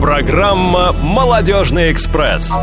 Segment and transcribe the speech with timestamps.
[0.00, 2.56] Программа «Молодежный экспресс».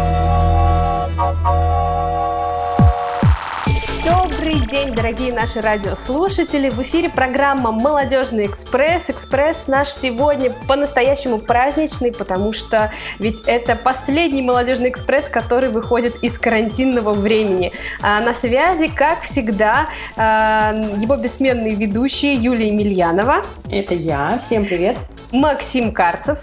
[4.05, 6.69] Добрый день, дорогие наши радиослушатели!
[6.69, 9.03] В эфире программа «Молодежный экспресс».
[9.09, 16.39] Экспресс наш сегодня по-настоящему праздничный, потому что ведь это последний «Молодежный экспресс», который выходит из
[16.39, 17.73] карантинного времени.
[18.01, 23.41] А на связи, как всегда, а, его бессменные ведущие Юлия Емельянова.
[23.69, 24.39] Это я.
[24.41, 24.97] Всем привет.
[25.31, 26.39] Максим Карцев.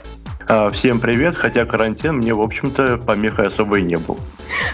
[0.48, 4.18] А, всем привет, хотя карантин мне, в общем-то, помехой особой не был.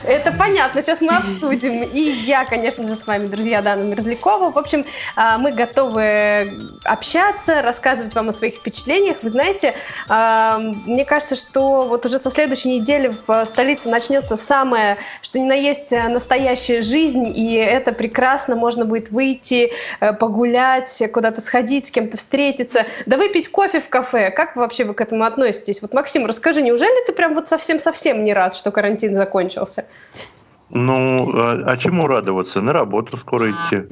[0.05, 1.83] Это понятно, сейчас мы обсудим.
[1.83, 4.51] И я, конечно же, с вами, друзья, Дана Мерзлякова.
[4.51, 4.85] В общем,
[5.17, 6.53] а, мы готовы
[6.85, 9.19] общаться, рассказывать вам о своих впечатлениях.
[9.23, 9.75] Вы знаете,
[10.09, 15.45] а, мне кажется, что вот уже со следующей недели в столице начнется самое, что ни
[15.45, 18.57] на есть настоящая жизнь, и это прекрасно.
[18.57, 24.31] Можно будет выйти, э, погулять, куда-то сходить, с кем-то встретиться, да выпить кофе в кафе.
[24.31, 25.83] Как вообще вы к этому относитесь?
[25.83, 29.58] Вот, Максим, расскажи, неужели ты прям вот совсем-совсем не рад, что карантин закончился?
[30.71, 32.61] Ну, а, а чему радоваться?
[32.61, 33.85] На работу скоро идти.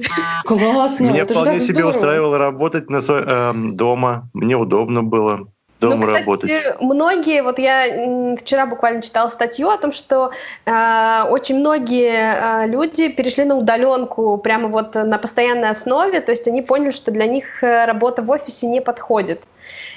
[0.45, 1.05] Классно.
[1.05, 1.97] Меня вполне себе здорово.
[1.97, 4.29] устраивало работать на э, дома.
[4.33, 5.47] Мне удобно было
[5.79, 6.81] дома ну, кстати, работать.
[6.81, 10.31] Многие, вот я вчера буквально читала статью о том, что
[10.65, 16.47] э, очень многие э, люди перешли на удаленку прямо вот на постоянной основе, то есть
[16.47, 19.41] они поняли, что для них э, работа в офисе не подходит.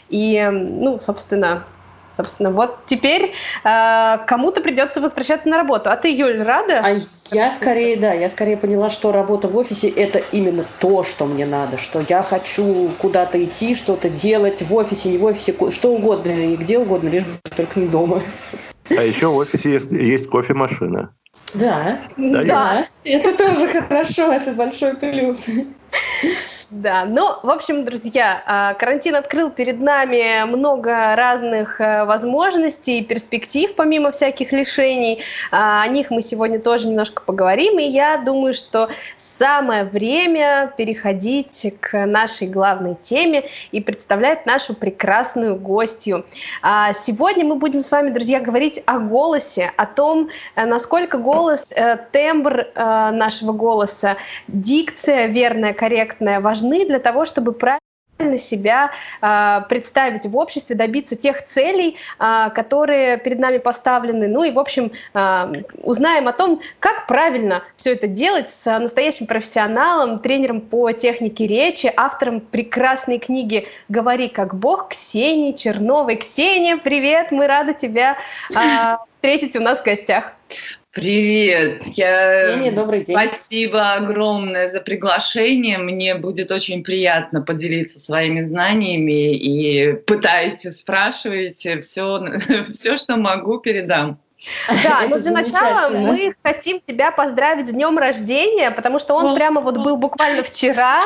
[0.09, 1.65] И, ну, собственно,
[2.21, 3.33] Собственно, вот теперь
[3.65, 5.89] э, кому-то придется возвращаться на работу.
[5.89, 6.83] А ты, Юль, рада?
[6.85, 6.91] А
[7.35, 11.47] я скорее, да, я скорее поняла, что работа в офисе– это именно то, что мне
[11.47, 16.31] надо, что я хочу куда-то идти, что-то делать в офисе, не в офисе, что угодно
[16.31, 18.21] и где угодно, лишь бы только не дома.
[18.91, 21.15] А еще в офисе есть, есть кофемашина.
[21.55, 22.87] Да, да, да.
[23.05, 25.47] это тоже хорошо, это большой плюс.
[26.71, 33.05] Да, ну, в общем, друзья, а, карантин открыл перед нами много разных э, возможностей и
[33.05, 35.21] перспектив, помимо всяких лишений.
[35.51, 41.75] А, о них мы сегодня тоже немножко поговорим, и я думаю, что самое время переходить
[41.80, 46.25] к нашей главной теме и представлять нашу прекрасную гостью.
[46.63, 51.73] А, сегодня мы будем с вами, друзья, говорить о голосе, о том, э, насколько голос,
[51.73, 54.17] э, тембр нашего голоса,
[54.47, 57.81] дикция верная, корректная, важна важны для того, чтобы правильно
[58.37, 58.91] себя
[59.23, 64.29] э, представить в обществе, добиться тех целей, э, которые перед нами поставлены.
[64.29, 69.27] Ну и, в общем, э, узнаем о том, как правильно все это делать с настоящим
[69.27, 76.17] профессионалом, тренером по технике речи, автором прекрасной книги «Говори как Бог» Ксении Черновой.
[76.17, 77.31] Ксения, привет!
[77.31, 78.19] Мы рады тебя
[78.51, 80.35] э, встретить у нас в гостях.
[81.00, 81.86] Привет!
[81.96, 82.56] Я...
[82.58, 83.16] Ксения, добрый день.
[83.16, 85.78] Спасибо огромное за приглашение.
[85.78, 92.22] Мне будет очень приятно поделиться своими знаниями и пытаюсь спрашивайте все,
[92.72, 94.20] все, что могу, передам.
[94.83, 99.61] Да, но для начала мы хотим тебя поздравить с днем рождения, потому что он прямо
[99.61, 101.02] вот был буквально вчера,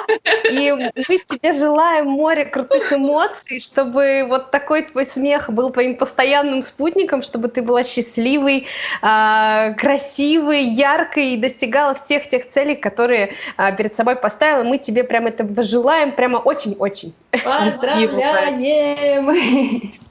[0.51, 6.63] и мы тебе желаем море крутых эмоций, чтобы вот такой твой смех был твоим постоянным
[6.63, 8.67] спутником, чтобы ты была счастливой,
[9.03, 14.65] а, красивой, яркой и достигала всех тех целей, которые а, перед собой поставила.
[14.65, 17.15] Мы тебе прямо этого желаем, прямо очень-очень.
[17.31, 19.31] Поздравляем!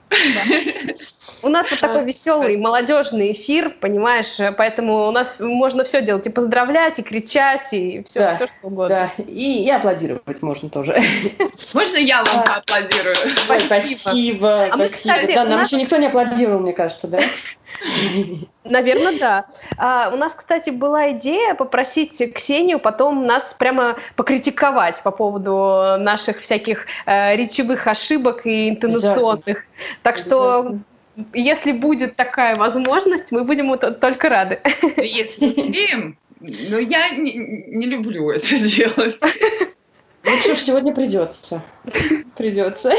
[1.43, 6.29] У нас вот такой веселый молодежный эфир, понимаешь, поэтому у нас можно все делать, и
[6.29, 9.11] поздравлять, и кричать, и все, да, все что угодно.
[9.17, 10.97] Да, и, и аплодировать можно тоже.
[11.73, 13.15] Можно я вам поаплодирую?
[13.65, 13.99] Спасибо.
[13.99, 14.67] Спасибо.
[14.71, 15.71] А мы, кстати, да, нам нас...
[15.71, 17.19] еще никто не аплодировал, мне кажется, да?
[18.63, 19.45] Наверное, да.
[19.77, 26.39] А, у нас, кстати, была идея попросить Ксению потом нас прямо покритиковать по поводу наших
[26.39, 29.65] всяких э, речевых ошибок и интонационных.
[30.01, 30.77] Так что
[31.33, 34.59] если будет такая возможность, мы будем только рады.
[34.97, 39.17] Если успеем, но я не, не люблю это делать.
[40.25, 41.61] Ну что ж, сегодня придется.
[42.37, 42.93] Придется.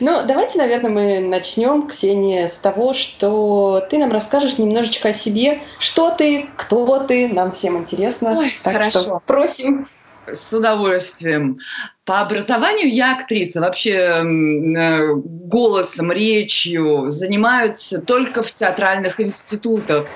[0.00, 5.60] Ну, давайте, наверное, мы начнем, Ксения, с того, что ты нам расскажешь немножечко о себе.
[5.78, 8.38] Что ты, кто ты, нам всем интересно.
[8.38, 9.00] Ой, так хорошо.
[9.00, 9.86] что просим.
[10.34, 11.58] С удовольствием.
[12.04, 13.60] По образованию я актриса.
[13.60, 20.06] Вообще э, голосом, речью занимаются только в театральных институтах.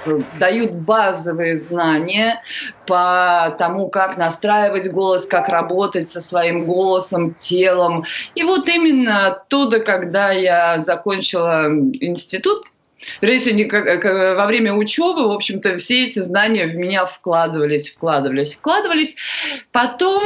[0.41, 2.43] Дают базовые знания
[2.87, 8.05] по тому, как настраивать голос, как работать со своим голосом, телом.
[8.35, 12.65] И вот именно оттуда, когда я закончила институт,
[13.21, 19.17] если во время учебы, в общем-то, все эти знания в меня вкладывались, вкладывались, вкладывались.
[19.73, 20.23] Потом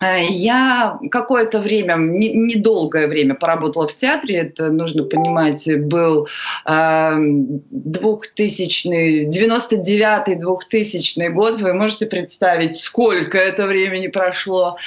[0.00, 6.26] Э, я какое-то время, недолгое время поработала в театре, это нужно понимать, был
[6.64, 14.78] 2000 99-2000 год, вы можете представить, сколько это времени прошло.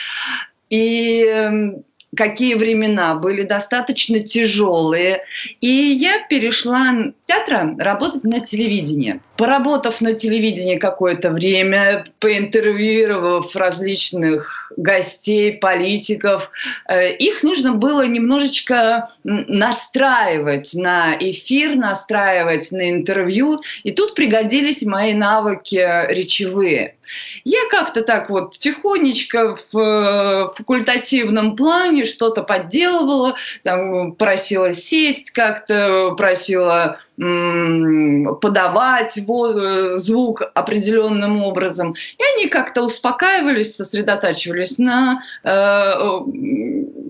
[0.70, 1.84] И эм,
[2.16, 5.24] какие времена были достаточно тяжелые.
[5.62, 9.20] И я перешла с театра работать на телевидении.
[9.38, 16.52] Поработав на телевидении какое-то время, поинтервьюировав различных гостей, политиков,
[16.88, 23.62] э, их нужно было немножечко настраивать на эфир, настраивать на интервью.
[23.84, 26.96] И тут пригодились мои навыки речевые.
[27.44, 36.14] Я как-то так вот тихонечко в э, факультативном плане что-то подделывала, там, просила сесть как-то,
[36.16, 41.96] просила подавать э, звук определенным образом.
[42.18, 45.94] И они как-то успокаивались, сосредотачивались на э,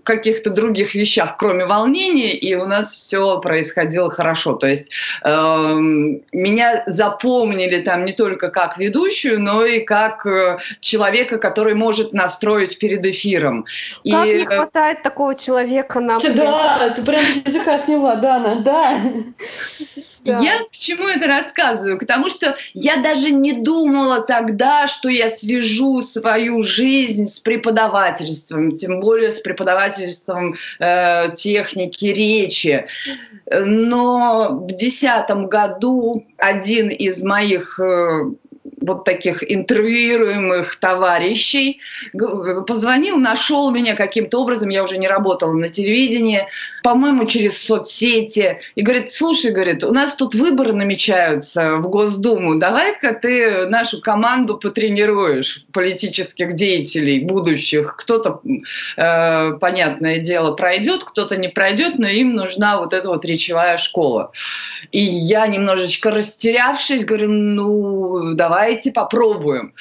[0.03, 4.55] каких-то других вещах, кроме волнения, и у нас все происходило хорошо.
[4.55, 4.91] То есть
[5.23, 12.11] э, меня запомнили там не только как ведущую, но и как э, человека, который может
[12.11, 13.65] настроить перед эфиром.
[14.09, 16.19] Как и, не хватает такого человека нам?
[16.35, 18.97] Да, ты прям языка сняла, Дана, да.
[20.23, 20.39] Да.
[20.39, 21.97] Я к чему это рассказываю?
[21.97, 28.77] К тому, что я даже не думала тогда, что я свяжу свою жизнь с преподавательством,
[28.77, 32.87] тем более с преподавательством э, техники речи.
[33.51, 38.31] Но в десятом году один из моих э,
[38.85, 41.79] вот таких интервьюируемых товарищей,
[42.67, 46.45] позвонил, нашел меня каким-то образом, я уже не работала на телевидении,
[46.83, 53.13] по-моему, через соцсети, и говорит, слушай, говорит, у нас тут выборы намечаются в Госдуму, давай-ка
[53.13, 57.95] ты нашу команду потренируешь, политических деятелей будущих.
[57.95, 58.41] Кто-то,
[58.97, 64.31] э, понятное дело, пройдет, кто-то не пройдет, но им нужна вот эта вот речевая школа.
[64.91, 68.33] И я немножечко растерявшись, говорю, ну,
[68.73, 69.73] давайте попробуем.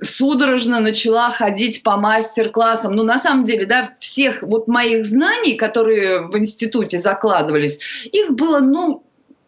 [0.00, 2.94] Судорожно начала ходить по мастер-классам.
[2.94, 8.60] Ну, на самом деле, да, всех вот моих знаний, которые в институте закладывались, их было,
[8.60, 9.04] ну,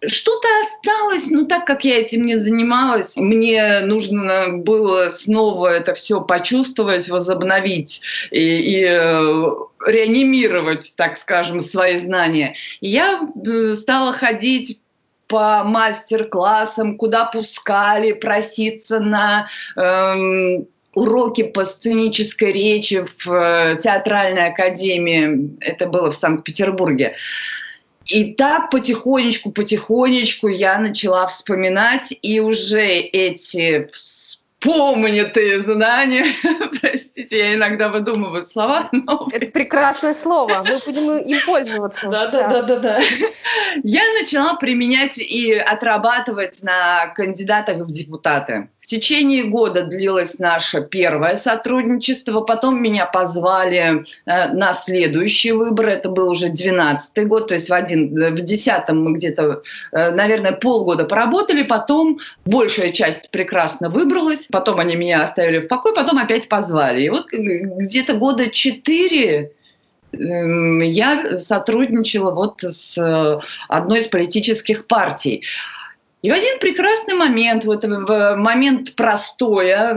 [0.07, 6.23] что-то осталось, но так как я этим не занималась, мне нужно было снова это все
[6.23, 8.01] почувствовать, возобновить
[8.31, 9.51] и, и э,
[9.87, 12.55] реанимировать, так скажем, свои знания.
[12.81, 14.81] Я э, стала ходить
[15.31, 25.57] по мастер-классам, куда пускали, проситься на эм, уроки по сценической речи в э, театральной академии.
[25.61, 27.15] Это было в Санкт-Петербурге.
[28.07, 33.89] И так потихонечку, потихонечку я начала вспоминать, и уже эти
[34.61, 36.27] вспомнитые знания,
[36.81, 38.89] простите, я иногда выдумываю слова.
[38.93, 39.29] Но...
[39.33, 42.09] Это прекрасное слово, мы будем им пользоваться.
[42.09, 43.01] Да, да, да, да, да.
[43.83, 52.41] Я начала применять и отрабатывать на кандидатах в депутаты течение года длилось наше первое сотрудничество,
[52.41, 57.73] потом меня позвали э, на следующий выбор, это был уже 12 год, то есть в,
[57.73, 64.81] один, в 10 мы где-то, э, наверное, полгода поработали, потом большая часть прекрасно выбралась, потом
[64.81, 67.03] они меня оставили в покое, потом опять позвали.
[67.03, 69.53] И вот где-то года 4
[70.13, 75.45] эм, я сотрудничала вот с э, одной из политических партий.
[76.23, 79.97] И в один прекрасный момент, вот в момент простоя,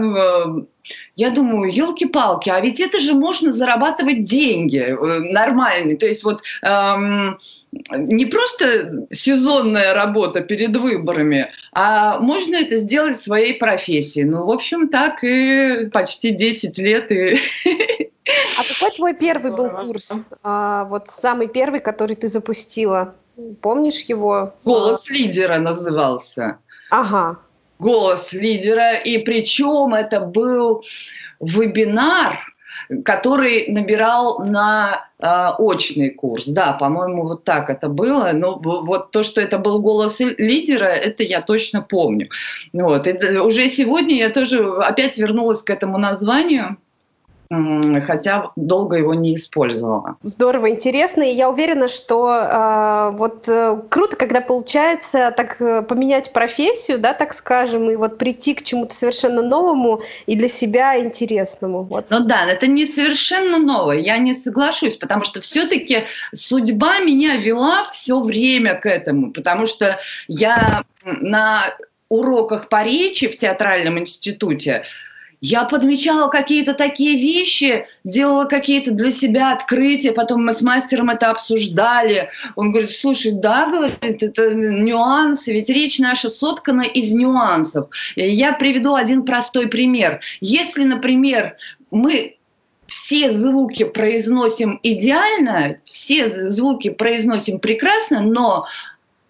[1.15, 5.98] я думаю, елки-палки, а ведь это же можно зарабатывать деньги э, нормальные.
[5.98, 7.39] То есть вот эм,
[7.72, 14.24] не просто сезонная работа перед выборами, а можно это сделать в своей профессии.
[14.24, 17.12] Ну, в общем, так и почти 10 лет.
[17.12, 17.39] И...
[18.58, 20.12] А какой твой первый был курс?
[20.44, 23.15] А, вот самый первый, который ты запустила?
[23.62, 24.54] Помнишь его?
[24.63, 26.60] Голос лидера назывался.
[26.90, 27.38] Ага.
[27.80, 28.96] Голос лидера.
[28.96, 30.84] И причем это был
[31.40, 32.40] вебинар,
[33.04, 36.46] который набирал на э, очный курс.
[36.46, 38.32] Да, по-моему, вот так это было.
[38.34, 42.30] Но вот то, что это был голос лидера, это я точно помню.
[42.72, 43.08] Вот.
[43.08, 46.78] И уже сегодня я тоже опять вернулась к этому названию
[48.05, 50.17] хотя долго его не использовала.
[50.24, 56.33] Здорово, интересно, и я уверена, что э, вот э, круто, когда получается так э, поменять
[56.33, 61.83] профессию, да, так скажем, и вот прийти к чему-то совершенно новому и для себя интересному.
[61.83, 62.05] Вот.
[62.10, 67.89] Ну да, это не совершенно новое, я не соглашусь, потому что все-таки судьба меня вела
[67.91, 71.74] все время к этому, потому что я на
[72.10, 74.83] уроках по речи в театральном институте
[75.44, 81.32] я подмечала какие-то такие вещи, делала какие-то для себя открытия, потом мы с мастером это
[81.32, 82.30] обсуждали.
[82.56, 87.90] Он говорит, слушай, да, говорит, это нюансы, ведь речь наша соткана из нюансов.
[88.16, 90.22] Я приведу один простой пример.
[90.40, 91.58] Если, например,
[91.92, 92.38] мы
[92.88, 98.66] все звуки произносим идеально, все звуки произносим прекрасно, но,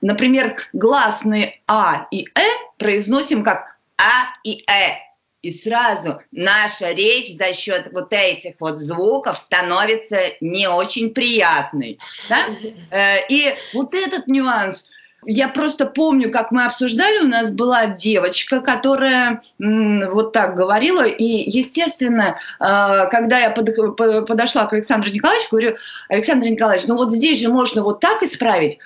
[0.01, 5.12] например, гласные А и Э произносим как А и Э.
[5.43, 11.99] И сразу наша речь за счет вот этих вот звуков становится не очень приятной.
[12.29, 12.45] Да?
[12.91, 14.85] Э, и вот этот нюанс,
[15.25, 21.49] я просто помню, как мы обсуждали, у нас была девочка, которая вот так говорила, и,
[21.49, 25.75] естественно, э, когда я подошла к Александру Николаевичу, говорю,
[26.07, 28.77] Александр Николаевич, ну вот здесь же можно вот так исправить.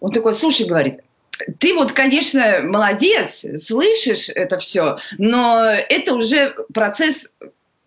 [0.00, 1.00] Он такой, слушай, говорит,
[1.58, 7.28] ты вот, конечно, молодец, слышишь это все, но это уже процесс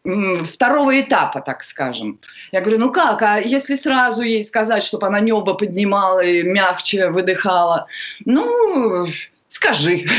[0.04, 2.20] второго этапа, так скажем.
[2.52, 7.10] Я говорю, ну как, а если сразу ей сказать, чтобы она небо поднимала и мягче
[7.10, 7.88] выдыхала?
[8.24, 9.08] Ну,
[9.48, 10.06] скажи.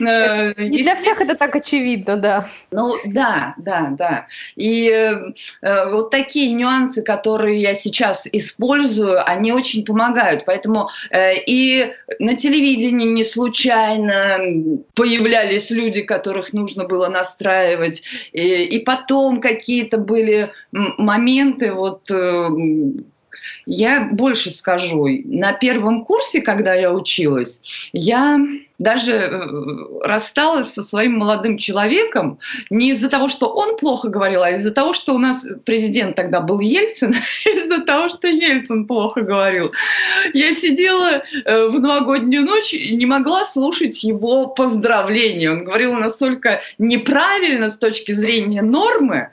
[0.00, 2.48] Э, Не для всех это так очевидно, да.
[2.72, 4.26] Ну да, да, да.
[4.56, 10.44] И э, вот такие нюансы, которые я сейчас использую, они очень помогают.
[10.46, 14.38] Поэтому э, и на телевидении не случайно
[14.94, 18.02] появлялись люди, которых нужно было настраивать.
[18.32, 22.10] И потом какие-то были моменты, вот
[23.66, 25.06] я больше скажу.
[25.24, 27.60] На первом курсе, когда я училась,
[27.92, 28.38] я
[28.78, 29.40] даже э,
[30.02, 32.38] рассталась со своим молодым человеком
[32.70, 36.40] не из-за того, что он плохо говорил, а из-за того, что у нас президент тогда
[36.40, 39.72] был Ельцин, из-за того, что Ельцин плохо говорил.
[40.32, 45.52] Я сидела э, в новогоднюю ночь и не могла слушать его поздравления.
[45.52, 49.30] Он говорил настолько неправильно с точки зрения нормы,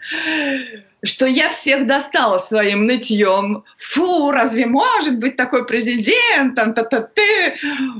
[1.03, 3.63] что я всех достала своим нытьем.
[3.77, 6.55] Фу, разве может быть такой президент?
[6.55, 7.53] Та -та -та -ты.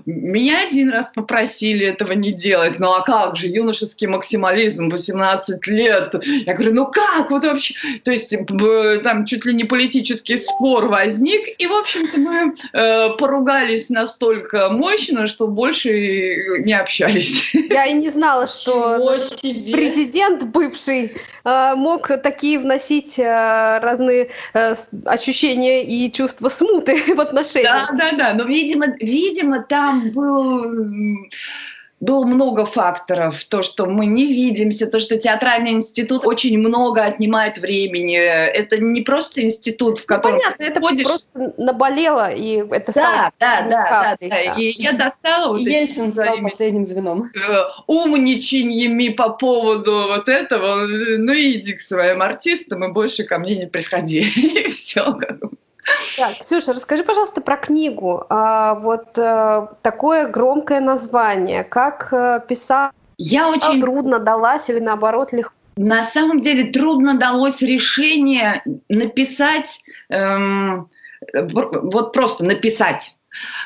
[0.05, 2.79] Меня один раз попросили этого не делать.
[2.79, 6.15] Ну а как же, юношеский максимализм, 18 лет.
[6.45, 7.73] Я говорю, ну как вот вообще?
[8.03, 8.35] То есть
[9.03, 11.41] там чуть ли не политический спор возник.
[11.61, 15.89] И, в общем-то, мы э, поругались настолько мощно, что больше
[16.59, 17.53] не общались.
[17.69, 18.99] Я и не знала, что
[19.41, 21.11] президент бывший
[21.45, 27.89] э, мог такие вносить вносить э, разные э, ощущения и чувства смуты в отношениях.
[27.93, 28.33] Да, да, да.
[28.33, 31.29] Но, видимо, видимо, там был
[32.01, 33.43] было много факторов.
[33.45, 38.17] То, что мы не видимся, то, что театральный институт очень много отнимает времени.
[38.17, 41.07] Это не просто институт, в ну, котором ну, понятно, это ходишь...
[41.07, 44.53] просто наболело, и это да, да, да, да, да.
[44.55, 47.29] И я достала вот Ельцин стал последним звеном.
[47.35, 50.87] Э, умничаньями по поводу вот этого.
[50.87, 54.21] Ну, иди к своим артистам, и больше ко мне не приходи.
[54.65, 55.15] И все.
[56.17, 58.25] Так, Ксюша, расскажи, пожалуйста, про книгу.
[58.29, 61.63] А, вот а, такое громкое название.
[61.63, 62.91] Как а, писать?
[63.17, 65.53] Я очень трудно далась или наоборот легко?
[65.77, 70.89] На самом деле трудно далось решение написать, эм,
[71.33, 73.15] вот просто написать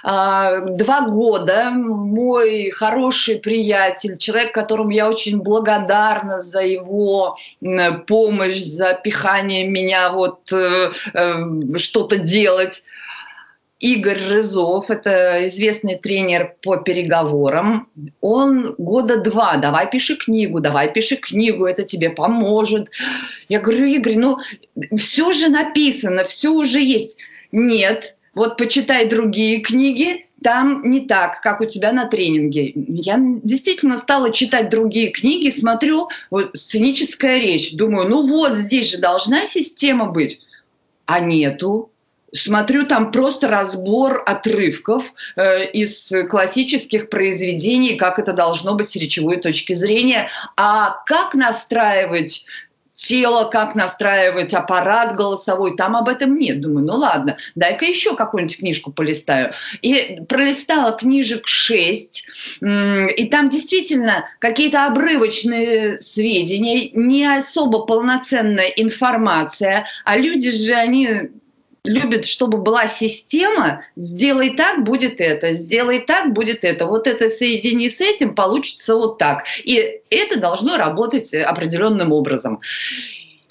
[0.04, 7.38] два года мой хороший приятель, человек, которому я очень благодарна за его
[8.08, 12.84] помощь, за пихание меня вот э, э, что-то делать,
[13.80, 17.90] Игорь Рызов, это известный тренер по переговорам,
[18.22, 22.90] он года два, давай пиши книгу, давай пиши книгу, это тебе поможет.
[23.50, 24.38] Я говорю, Игорь, ну
[24.98, 27.18] все же написано, все уже есть.
[27.52, 32.72] Нет, вот почитай другие книги, там не так, как у тебя на тренинге.
[32.76, 39.00] Я действительно стала читать другие книги, смотрю, вот сценическая речь, думаю, ну вот здесь же
[39.00, 40.42] должна система быть,
[41.06, 41.90] а нету.
[42.34, 45.06] Смотрю, там просто разбор отрывков
[45.38, 50.30] э, из классических произведений, как это должно быть с речевой точки зрения.
[50.58, 52.46] А как настраивать
[52.96, 56.62] тело, как настраивать аппарат голосовой, там об этом нет.
[56.62, 59.54] Думаю, ну ладно, дай-ка еще какую-нибудь книжку полистаю.
[59.82, 62.26] И пролистала книжек шесть,
[62.62, 71.32] и там действительно какие-то обрывочные сведения, не особо полноценная информация, а люди же, они
[71.86, 76.86] любит, чтобы была система, сделай так, будет это, сделай так, будет это.
[76.86, 79.46] Вот это соедини с этим, получится вот так.
[79.64, 82.60] И это должно работать определенным образом.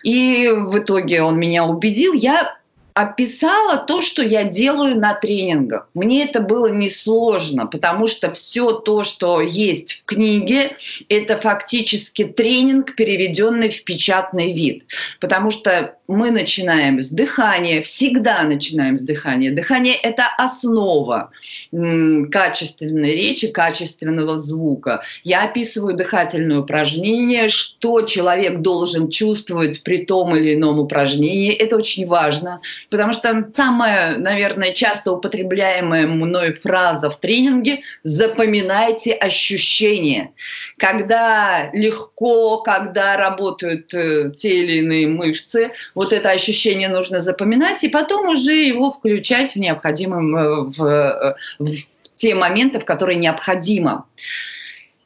[0.03, 2.13] И в итоге он меня убедил.
[2.13, 2.57] Я
[2.95, 5.89] описала то, что я делаю на тренингах.
[5.95, 10.77] Мне это было несложно, потому что все то, что есть в книге,
[11.09, 14.85] это фактически тренинг, переведенный в печатный вид.
[15.21, 19.53] Потому что мы начинаем с дыхания, всегда начинаем с дыхания.
[19.53, 21.31] Дыхание– это основа
[21.71, 25.03] качественной речи, качественного звука.
[25.23, 31.53] Я описываю дыхательное упражнение, что человек должен чувствовать при том или ином упражнении.
[31.53, 40.33] Это очень важно, потому что самая, наверное, часто употребляемая мной фраза в тренинге– запоминайте ощущения.
[40.77, 47.89] Когда легко, когда работают э, те или иные мышцы– вот это ощущение нужно запоминать, и
[47.89, 51.77] потом уже его включать в необходимом, э, в, э, в
[52.17, 54.07] те моменты, в которые необходимо.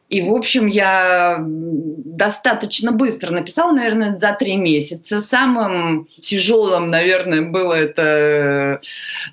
[0.08, 5.20] И, в общем, я достаточно быстро написала, наверное, за три месяца.
[5.20, 8.78] Самым тяжелым, наверное, было это э,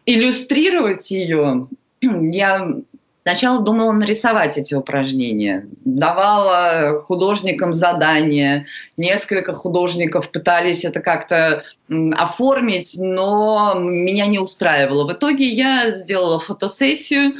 [0.05, 1.69] иллюстрировать ее.
[2.01, 2.75] Я
[3.27, 8.67] Сначала думала нарисовать эти упражнения, давала художникам задания,
[8.97, 15.07] несколько художников пытались это как-то оформить, но меня не устраивало.
[15.07, 17.35] В итоге я сделала фотосессию.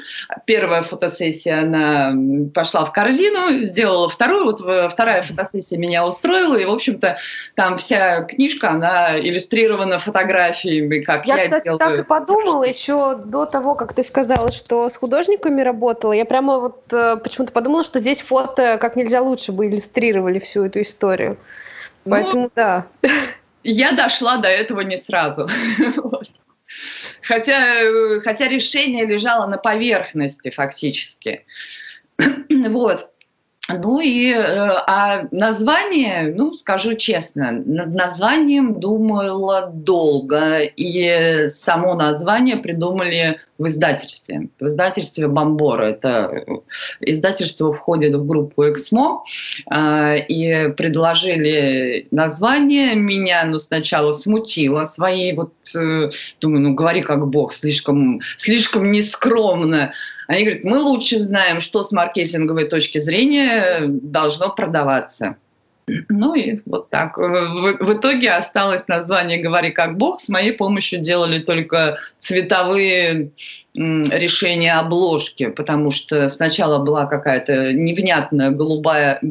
[0.46, 2.14] Первая фотосессия, она
[2.54, 4.46] пошла в корзину, сделала вторую.
[4.46, 4.60] Вот
[4.92, 7.18] вторая фотосессия меня устроила, и, в общем-то,
[7.56, 11.80] там вся книжка, она иллюстрирована фотографиями, как я, я кстати, делаю.
[11.80, 16.12] так и подумала еще до того, как ты сказала, что с художниками работала.
[16.14, 20.66] Я прямо вот э, почему-то подумала, что здесь фото как нельзя лучше бы иллюстрировали всю
[20.66, 21.38] эту историю.
[22.06, 22.86] Ну, Поэтому ну, да
[23.72, 25.50] я дошла до этого не сразу.
[27.22, 31.46] Хотя, хотя решение лежало на поверхности фактически.
[32.50, 33.12] Вот.
[33.68, 42.58] Ну и э, а название, ну, скажу честно, над названием думала долго, и само название
[42.58, 44.50] придумали в издательстве.
[44.60, 45.86] В издательстве Бомбора.
[45.86, 46.46] Это
[47.00, 49.24] издательство входит в группу Эксмо,
[49.72, 52.94] э, и предложили название.
[52.94, 59.94] Меня, ну, сначала смутило своей вот, э, думаю, ну, говори как бог, слишком, слишком нескромно.
[60.28, 65.38] Они говорят, мы лучше знаем, что с маркетинговой точки зрения должно продаваться.
[65.88, 67.18] Ну и вот так.
[67.18, 70.20] В, в итоге осталось название «Говори как Бог».
[70.20, 73.30] С моей помощью делали только цветовые
[73.76, 79.22] решения обложки, потому что сначала была какая-то невнятная голубая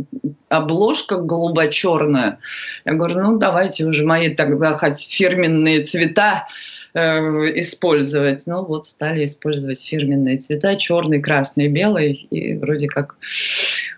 [0.48, 2.38] обложка, голубо-черная.
[2.84, 8.42] Я говорю, ну давайте уже мои тогда хоть фирменные цвета Э, использовать.
[8.46, 13.16] Ну вот стали использовать фирменные цвета, черный, красный, белый, и вроде как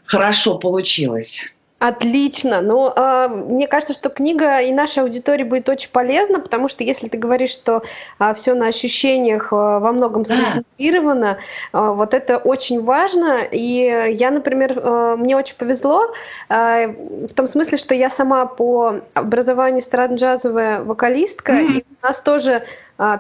[0.05, 1.41] хорошо получилось.
[1.79, 2.63] Отлично.
[2.63, 7.09] Ну, э, мне кажется, что книга и нашей аудитории будет очень полезна, потому что если
[7.09, 7.83] ты говоришь, что
[8.19, 11.37] э, все на ощущениях э, во многом сконцентрировано,
[11.75, 13.41] э, вот это очень важно.
[13.53, 16.15] И я, например, э, мне очень повезло
[16.49, 16.89] э,
[17.27, 21.73] в том смысле, что я сама по образованию эстрадно-джазовая вокалистка, mm-hmm.
[21.73, 22.63] и у нас тоже а,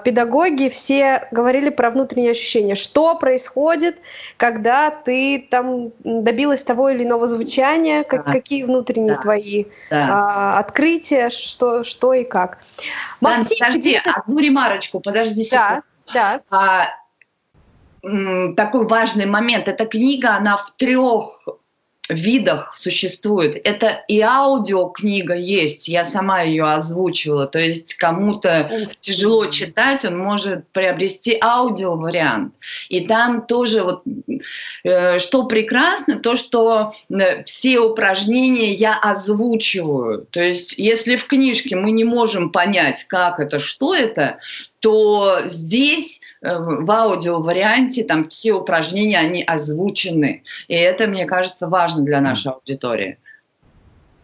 [0.04, 2.74] педагоги все говорили про внутренние ощущения.
[2.74, 3.98] Что происходит,
[4.36, 8.32] когда ты там добилась того или иного звучания, как, да.
[8.32, 9.20] какие внутренние да.
[9.20, 10.08] твои да.
[10.10, 12.58] А, открытия, что, что и как.
[13.20, 15.82] Максим, да, подожди, одну ремарочку, подожди секунду.
[16.14, 16.40] Да, да.
[16.50, 16.86] А,
[18.56, 19.68] такой важный момент.
[19.68, 21.46] Эта книга, она в трех
[22.08, 23.60] видах существует.
[23.64, 27.46] Это и аудиокнига есть, я сама ее озвучивала.
[27.46, 32.54] То есть кому-то тяжело читать, он может приобрести аудиовариант.
[32.88, 34.02] И там тоже вот
[34.84, 40.26] э, что прекрасно, то что э, все упражнения я озвучиваю.
[40.30, 44.38] То есть если в книжке мы не можем понять, как это, что это,
[44.80, 50.42] то здесь в аудиоварианте там все упражнения, они озвучены.
[50.68, 53.18] И это, мне кажется, важно для нашей аудитории.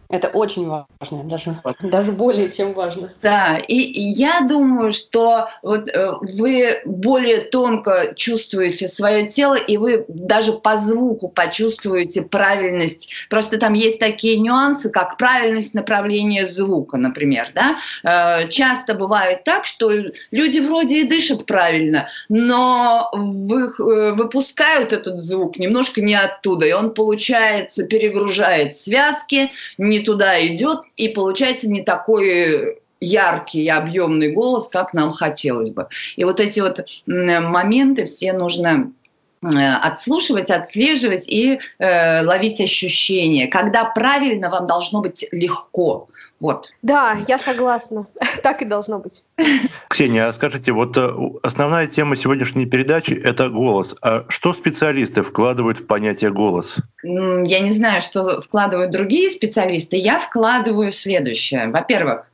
[0.09, 3.09] Это очень важно, даже, даже более чем важно.
[3.21, 9.77] Да, и, и я думаю, что вот э, вы более тонко чувствуете свое тело, и
[9.77, 13.09] вы даже по звуку почувствуете правильность.
[13.29, 17.51] Просто там есть такие нюансы, как правильность направления звука, например.
[17.53, 17.77] Да?
[18.03, 19.91] Э, часто бывает так, что
[20.31, 26.71] люди вроде и дышат правильно, но вы, э, выпускают этот звук немножко не оттуда, и
[26.71, 34.67] он, получается, перегружает связки, не туда идет, и получается не такой яркий и объемный голос,
[34.67, 35.87] как нам хотелось бы.
[36.15, 38.91] И вот эти вот моменты все нужно
[39.43, 43.47] отслушивать, отслеживать и э, ловить ощущения.
[43.47, 46.07] Когда правильно, вам должно быть легко.
[46.43, 46.73] Вот.
[46.81, 48.05] Да, я согласна.
[48.43, 49.23] так и должно быть.
[49.87, 51.09] Ксения, а скажите, вот э,
[51.41, 53.95] основная тема сегодняшней передачи— это голос.
[54.01, 56.75] А что специалисты вкладывают в понятие голос?
[57.01, 59.95] Я не знаю, что вкладывают другие специалисты.
[59.95, 61.69] Я вкладываю следующее.
[61.69, 62.29] Во-первых,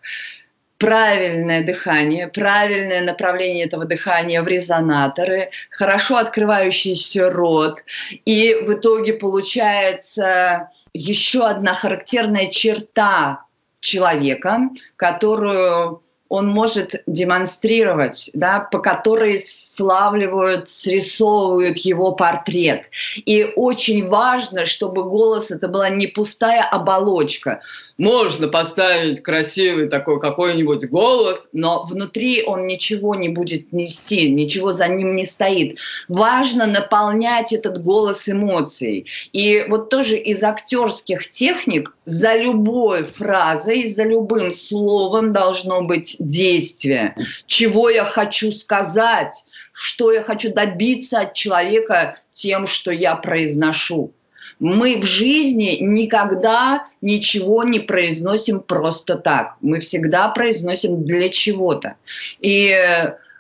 [0.80, 7.80] правильное дыхание, правильное направление этого дыхания в резонаторы, хорошо открывающийся рот.
[8.26, 13.46] И в итоге получается еще одна характерная черта
[13.82, 22.84] человека, которую он может демонстрировать, да, по которой славливают, срисовывают его портрет.
[23.16, 27.62] И очень важно, чтобы голос это была не пустая оболочка.
[28.00, 34.88] Можно поставить красивый такой какой-нибудь голос, но внутри он ничего не будет нести, ничего за
[34.88, 35.78] ним не стоит.
[36.08, 39.06] Важно наполнять этот голос эмоцией.
[39.34, 47.18] И вот тоже из актерских техник за любой фразой, за любым словом должно быть действие.
[47.48, 49.34] Чего я хочу сказать,
[49.74, 54.14] что я хочу добиться от человека тем, что я произношу.
[54.60, 59.56] Мы в жизни никогда ничего не произносим просто так.
[59.62, 61.96] Мы всегда произносим для чего-то.
[62.40, 62.78] И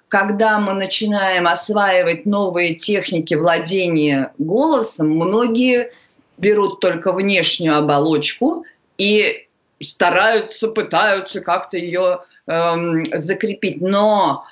[0.07, 5.91] когда мы начинаем осваивать новые техники владения голосом, многие
[6.37, 8.65] берут только внешнюю оболочку
[8.97, 9.47] и
[9.81, 13.81] стараются, пытаются как-то ее эм, закрепить.
[13.81, 14.45] Но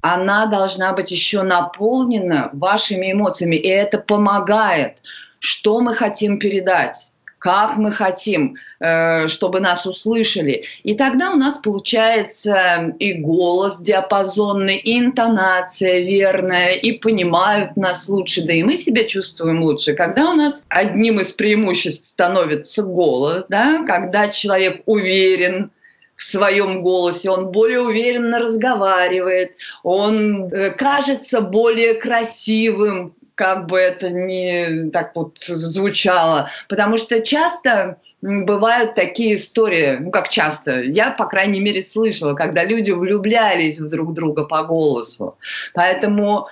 [0.00, 4.96] она должна быть еще наполнена вашими эмоциями, и это помогает.
[5.44, 7.10] Что мы хотим передать?
[7.38, 10.64] как мы хотим, э, чтобы нас услышали.
[10.82, 18.46] И тогда у нас получается и голос диапазонный, и интонация верная, и понимают нас лучше,
[18.46, 19.92] да и мы себя чувствуем лучше.
[19.92, 25.70] Когда у нас одним из преимуществ становится голос, да, когда человек уверен,
[26.16, 29.50] в своем голосе, он более уверенно разговаривает,
[29.82, 36.50] он э, кажется более красивым, как бы это ни так вот звучало.
[36.68, 42.64] Потому что часто бывают такие истории, ну как часто, я, по крайней мере, слышала, когда
[42.64, 45.36] люди влюблялись в друг друга по голосу.
[45.72, 46.48] Поэтому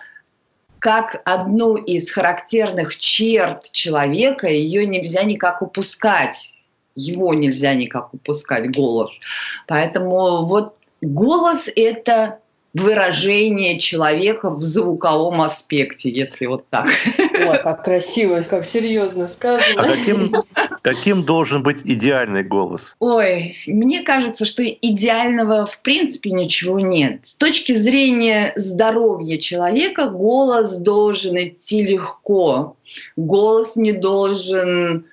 [0.78, 6.52] как одну из характерных черт человека, ее нельзя никак упускать
[6.94, 9.18] его нельзя никак упускать, голос.
[9.66, 12.40] Поэтому вот голос– это
[12.74, 16.86] выражение человека в звуковом аспекте, если вот так.
[17.18, 19.64] Ой, как красиво, как серьезно сказано.
[19.76, 20.32] А каким,
[20.82, 22.94] каким должен быть идеальный голос?
[22.98, 27.20] Ой, мне кажется, что идеального в принципе ничего нет.
[27.24, 32.76] С точки зрения здоровья человека голос должен идти легко.
[33.16, 35.06] Голос не должен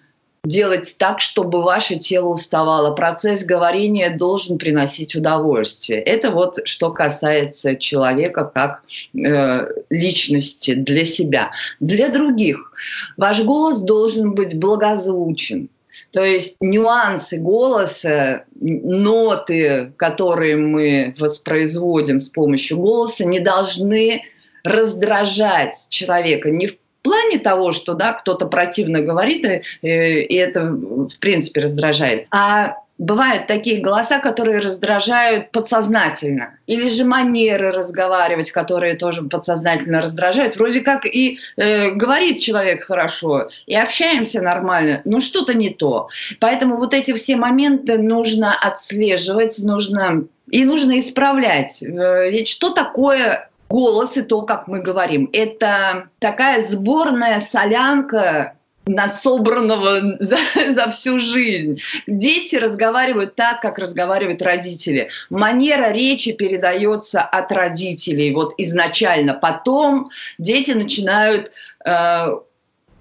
[0.44, 2.96] делать так, чтобы ваше тело уставало.
[2.96, 6.02] Процесс говорения должен приносить удовольствие.
[6.02, 8.82] Это вот что касается человека как
[9.14, 11.52] э, личности для себя.
[11.80, 12.72] Для других
[13.18, 15.70] ваш голос должен быть благозвучен.
[16.12, 24.24] То есть нюансы голоса, ноты, которые мы воспроизводим с помощью голоса, не должны
[24.64, 29.46] раздражать человека ни в плане того, что да, кто-то противно говорит,
[29.82, 32.28] и, и это в принципе раздражает.
[32.32, 36.60] А бывают такие голоса, которые раздражают подсознательно.
[36.68, 40.58] Или же манеры разговаривать, которые тоже подсознательно раздражают.
[40.58, 46.10] Вроде как и э, говорит человек хорошо, и общаемся нормально, но что-то не то.
[46.40, 51.82] Поэтому вот эти все моменты нужно отслеживать, нужно и нужно исправлять.
[51.82, 55.30] Э, ведь что такое голос и то, как мы говорим.
[55.32, 58.56] Это такая сборная солянка
[58.86, 60.38] насобранного за,
[60.70, 61.80] за всю жизнь.
[62.08, 65.10] Дети разговаривают так, как разговаривают родители.
[65.30, 69.36] Манера речи передается от родителей вот изначально.
[69.36, 71.52] Потом дети начинают
[71.86, 72.28] э,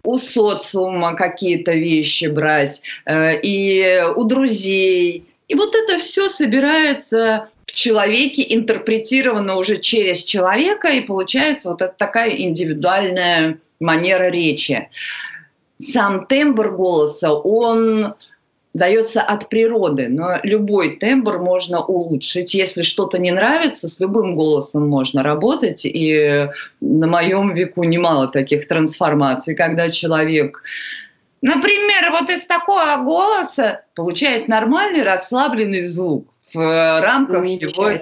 [0.05, 5.25] у социума какие-то вещи брать, э, и у друзей.
[5.49, 11.95] И вот это все собирается в человеке интерпретировано уже через человека, и получается вот это
[11.97, 14.89] такая индивидуальная манера речи.
[15.81, 18.15] Сам тембр голоса, он
[18.75, 22.55] дается от природы, но любой тембр можно улучшить.
[22.55, 25.83] Если что-то не нравится, с любым голосом можно работать.
[25.85, 26.49] И
[26.81, 30.63] на моем веку немало таких трансформаций, когда человек
[31.43, 37.93] Например, вот из такого голоса получает нормальный расслабленный звук в рамках его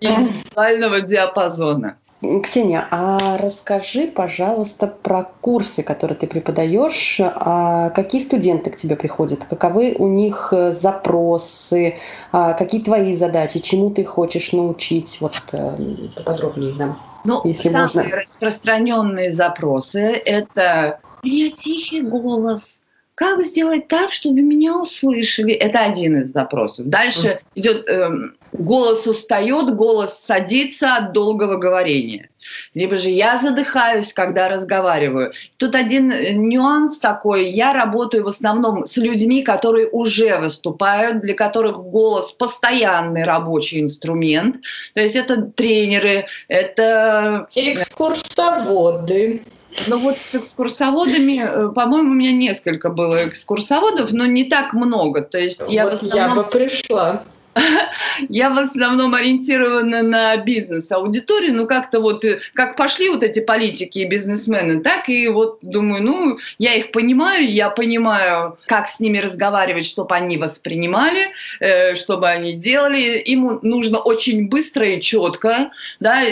[0.00, 1.98] индивидуального диапазона.
[2.44, 7.18] Ксения, а расскажи, пожалуйста, про курсы, которые ты преподаешь.
[7.20, 9.44] А какие студенты к тебе приходят?
[9.44, 11.96] Каковы у них э, запросы?
[12.30, 13.58] А какие твои задачи?
[13.58, 15.18] Чему ты хочешь научить?
[15.20, 15.76] Вот э,
[16.24, 17.02] подробнее нам.
[17.24, 18.16] Ну, если самые можно.
[18.16, 22.82] распространенные запросы– это «У меня тихий голос»,
[23.14, 25.52] как сделать так, чтобы меня услышали?
[25.52, 26.86] Это один из запросов.
[26.86, 28.10] Дальше идет э,
[28.52, 32.30] голос устает, голос садится от долгого говорения.
[32.74, 35.32] Либо же я задыхаюсь, когда разговариваю.
[35.58, 37.48] Тут один э, нюанс такой.
[37.48, 44.56] Я работаю в основном с людьми, которые уже выступают, для которых голос постоянный рабочий инструмент.
[44.94, 47.46] То есть это тренеры, это...
[47.54, 49.42] Экскурсоводы.
[49.88, 55.22] Ну вот с экскурсоводами, э, по-моему, у меня несколько было экскурсоводов, но не так много.
[55.22, 56.36] То есть я, вот основном...
[56.36, 57.22] я бы пришла.
[58.28, 63.98] Я в основном ориентирована на бизнес-аудиторию, ну как-то вот, э, как пошли вот эти политики
[63.98, 69.18] и бизнесмены, так и вот думаю, ну, я их понимаю, я понимаю, как с ними
[69.18, 73.18] разговаривать, чтобы они воспринимали, э, чтобы они делали.
[73.18, 76.22] Им нужно очень быстро и четко, да,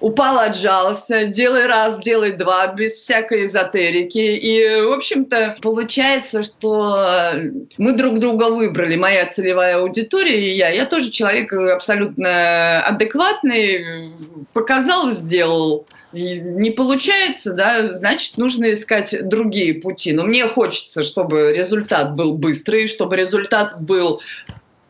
[0.00, 4.18] упал, отжался, делай раз, делай два, без всякой эзотерики.
[4.18, 7.32] И, в общем-то, получается, что
[7.78, 10.70] мы друг друга выбрали, моя целевая аудитория и я.
[10.70, 14.10] Я тоже человек абсолютно адекватный,
[14.52, 15.86] показал, сделал.
[16.12, 20.12] Не получается, да, значит, нужно искать другие пути.
[20.12, 24.20] Но мне хочется, чтобы результат был быстрый, чтобы результат был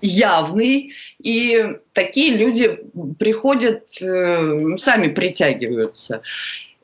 [0.00, 2.80] явный, и такие люди
[3.18, 6.22] приходят, э, сами притягиваются.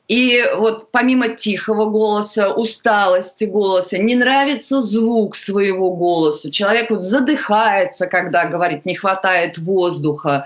[0.09, 6.51] И вот помимо тихого голоса, усталости голоса, не нравится звук своего голоса.
[6.51, 10.45] Человек вот задыхается, когда говорит, не хватает воздуха.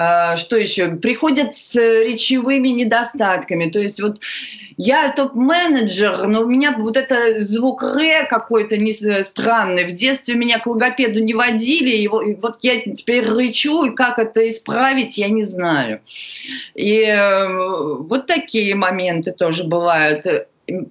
[0.00, 0.90] А, что еще?
[0.90, 3.68] Приходят с речевыми недостатками.
[3.68, 4.20] То есть вот
[4.76, 9.88] я топ-менеджер, но у меня вот это звук ре какой-то не странный.
[9.88, 14.48] В детстве меня к логопеду не водили, и вот я теперь рычу, и как это
[14.48, 16.00] исправить, я не знаю.
[16.76, 20.24] И э, вот такие моменты тоже бывают.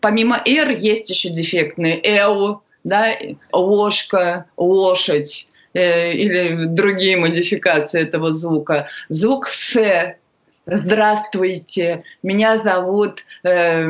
[0.01, 3.13] Помимо «р» есть еще дефектные «эу», да,
[3.53, 8.87] «ложка», «лошадь» э, или другие модификации этого звука.
[9.09, 10.15] Звук «с»
[10.67, 13.87] здравствуйте, меня зовут э,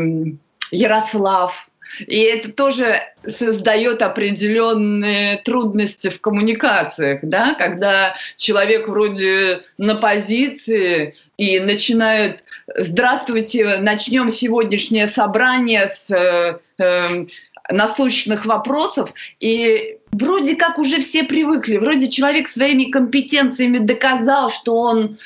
[0.72, 1.70] Ярослав.
[2.06, 3.02] И это тоже
[3.40, 12.44] создает определенные трудности в коммуникациях, да, когда человек вроде на позиции и начинает
[12.76, 17.26] «Здравствуйте, начнем сегодняшнее собрание с э, э,
[17.70, 25.18] насущных вопросов», и вроде как уже все привыкли, вроде человек своими компетенциями доказал, что он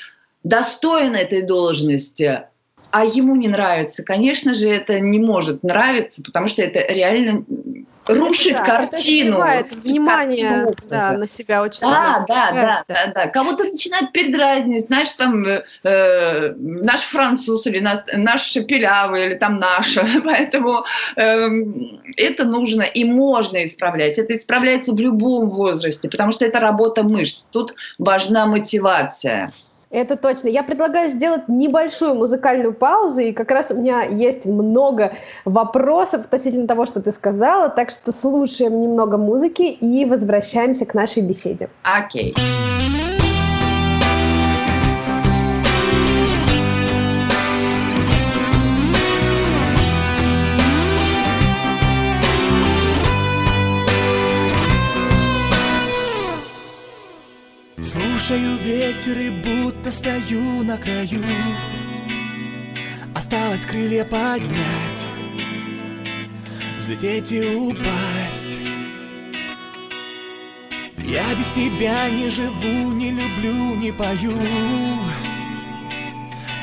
[0.44, 2.44] достоин этой должности,
[2.92, 7.46] а ему не нравится, конечно же, это не может нравиться, потому что это реально
[8.14, 9.42] рушит это, картину.
[9.42, 10.90] Это внимание картину.
[10.90, 13.28] Да, на себя очень да, да, да, да, да.
[13.28, 20.06] Кого-то начинает передразнить, знаешь, там э, наш француз или наш, наш шепелявый или там наша.
[20.24, 21.50] Поэтому э,
[22.18, 24.18] это нужно и можно исправлять.
[24.18, 27.46] Это исправляется в любом возрасте, потому что это работа мышц.
[27.52, 29.52] Тут важна мотивация.
[29.92, 30.48] Это точно.
[30.48, 36.66] Я предлагаю сделать небольшую музыкальную паузу, и как раз у меня есть много вопросов относительно
[36.66, 41.70] того, что ты сказала, так что слушаем немного музыки и возвращаемся к нашей беседе.
[41.84, 42.34] Окей.
[42.34, 43.11] Okay.
[58.32, 61.22] Слушаю ветер и будто стою на краю.
[63.14, 65.06] Осталось крылья поднять
[66.80, 68.58] Взлететь и упасть.
[70.98, 74.40] Я без тебя не живу, не люблю, не пою.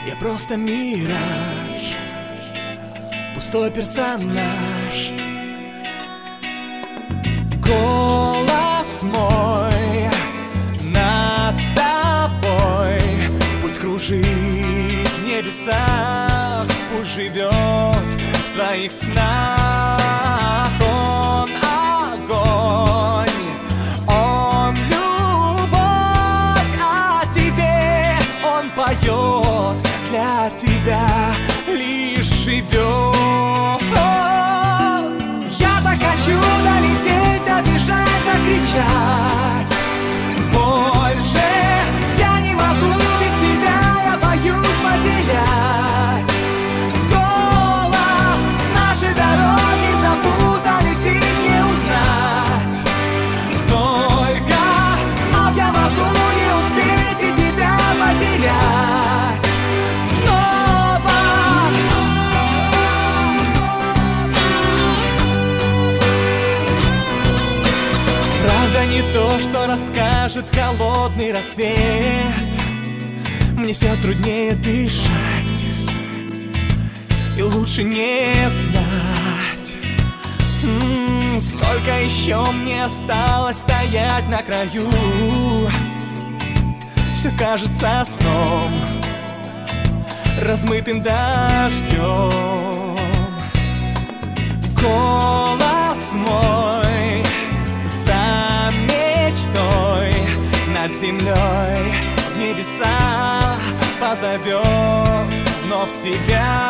[0.07, 1.97] Я просто мираж
[3.35, 4.78] Пустой персонаж
[15.69, 20.71] небесах, пусть в твоих снах.
[20.81, 23.29] Он огонь,
[24.07, 25.83] он любовь,
[26.83, 29.77] а тебе он поет,
[30.11, 31.07] для тебя
[31.67, 33.17] лишь живет.
[35.59, 39.48] Я так хочу долететь, добежать, докричать.
[70.29, 71.75] Ляжет холодный рассвет.
[73.57, 75.65] Мне все труднее дышать
[77.37, 79.73] И лучше не знать.
[81.41, 84.91] Сколько еще мне осталось стоять на краю?
[87.15, 88.81] Все кажется сном
[90.43, 92.78] Размытым дождем
[102.79, 103.57] небеса
[104.01, 106.69] позовет вновь тебя.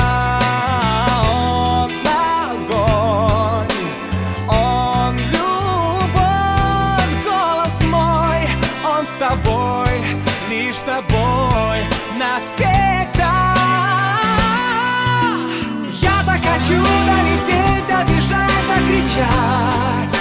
[1.31, 1.90] Он
[2.51, 3.66] огонь,
[4.49, 8.49] он любовь, голос мой,
[8.85, 9.90] он с тобой,
[10.51, 11.87] лишь с тобой
[12.18, 13.55] навсегда.
[15.92, 20.17] Я так хочу долететь, добежать, докричать.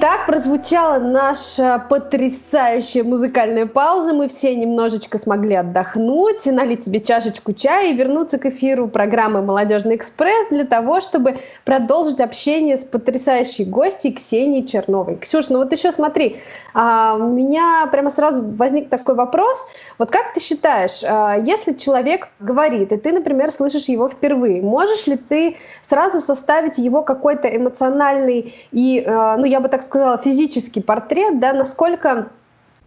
[0.00, 4.14] Итак, прозвучала наша потрясающая музыкальная пауза.
[4.14, 9.96] Мы все немножечко смогли отдохнуть, налить себе чашечку чая и вернуться к эфиру программы «Молодежный
[9.96, 15.16] экспресс» для того, чтобы продолжить общение с потрясающей гостьей Ксенией Черновой.
[15.16, 16.36] Ксюш, ну вот еще смотри,
[16.74, 19.58] а, у меня прямо сразу возник такой вопрос.
[19.98, 25.08] Вот как ты считаешь, а, если человек говорит, и ты, например, слышишь его впервые, можешь
[25.08, 30.80] ли ты сразу составить его какой-то эмоциональный и, э, ну, я бы так сказала, физический
[30.80, 32.28] портрет, да, насколько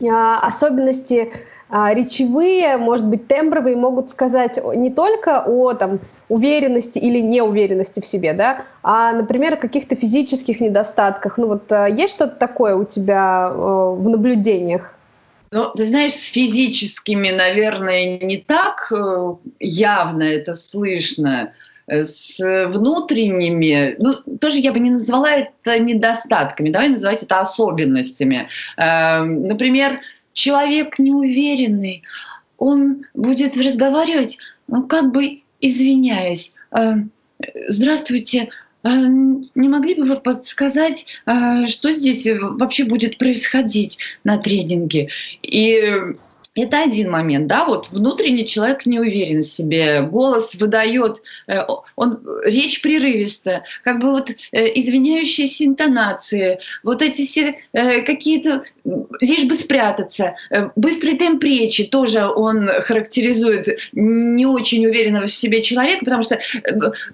[0.01, 1.33] э, особенности
[1.69, 8.05] э, речевые, может быть, тембровые могут сказать не только о там, уверенности или неуверенности в
[8.05, 11.37] себе, да, а, например, о каких-то физических недостатках.
[11.37, 14.93] Ну вот э, есть что-то такое у тебя в наблюдениях?
[15.53, 21.51] Ну, ты знаешь, с физическими, наверное, не так э, явно это слышно.
[21.87, 28.47] Э, С внутренними, ну, тоже я бы не назвала это недостатками, давай называть это особенностями.
[28.77, 29.99] Э, Например,
[30.33, 32.03] человек неуверенный,
[32.57, 36.53] он будет разговаривать, ну, как бы извиняясь.
[36.71, 36.95] Э,
[37.69, 38.49] Здравствуйте,
[38.83, 45.09] а не могли бы вы подсказать, а, что здесь вообще будет происходить на тренинге?
[45.43, 46.15] И
[46.55, 51.59] это один момент, да, вот внутренний человек не уверен в себе, голос выдает, э,
[51.95, 58.63] он речь прерывистая, как бы вот э, извиняющиеся интонации, вот эти все э, какие-то,
[59.21, 60.35] лишь бы спрятаться,
[60.75, 66.39] быстрый темп речи тоже он характеризует не очень уверенного в себе человека, потому что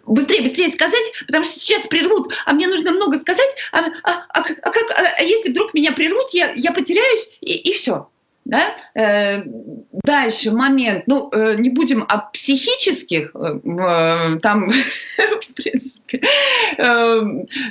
[0.05, 4.43] быстрее, быстрее сказать, потому что сейчас прервут, а мне нужно много сказать, а, а- а
[4.61, 8.07] а как, а- а если вдруг меня прервут, я, я потеряюсь и, и все.
[8.47, 8.77] Да?
[8.95, 9.43] Э,
[10.03, 14.71] Дальше момент, ну э, не будем о психических, э, там
[15.17, 16.21] в принципе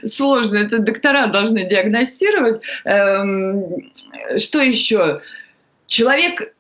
[0.05, 2.61] сложно, это доктора должны диагностировать.
[2.85, 3.91] Эм,
[4.37, 5.23] Что еще?
[5.87, 6.55] Человек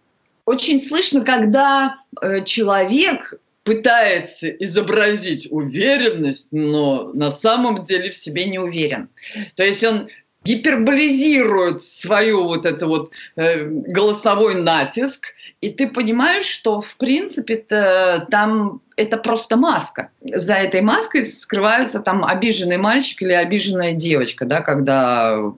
[0.46, 1.98] очень слышно, когда
[2.44, 3.34] человек
[3.64, 9.08] пытается изобразить уверенность, но на самом деле в себе не уверен.
[9.56, 10.08] То есть он
[10.46, 15.26] гиперболизирует свою вот это вот э, голосовой натиск,
[15.60, 20.10] и ты понимаешь, что в принципе-то там это просто маска.
[20.22, 25.52] За этой маской скрываются там обиженный мальчик или обиженная девочка, да, когда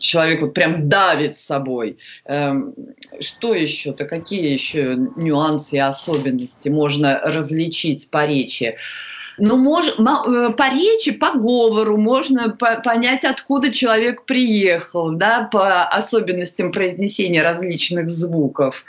[0.00, 1.98] человек вот прям давит собой.
[2.26, 2.74] Эм,
[3.20, 8.76] что еще-то, какие еще нюансы и особенности можно различить по речи?
[9.38, 15.84] Ну, мож, э, по речи, по говору можно по, понять, откуда человек приехал, да, по
[15.84, 18.84] особенностям произнесения различных звуков.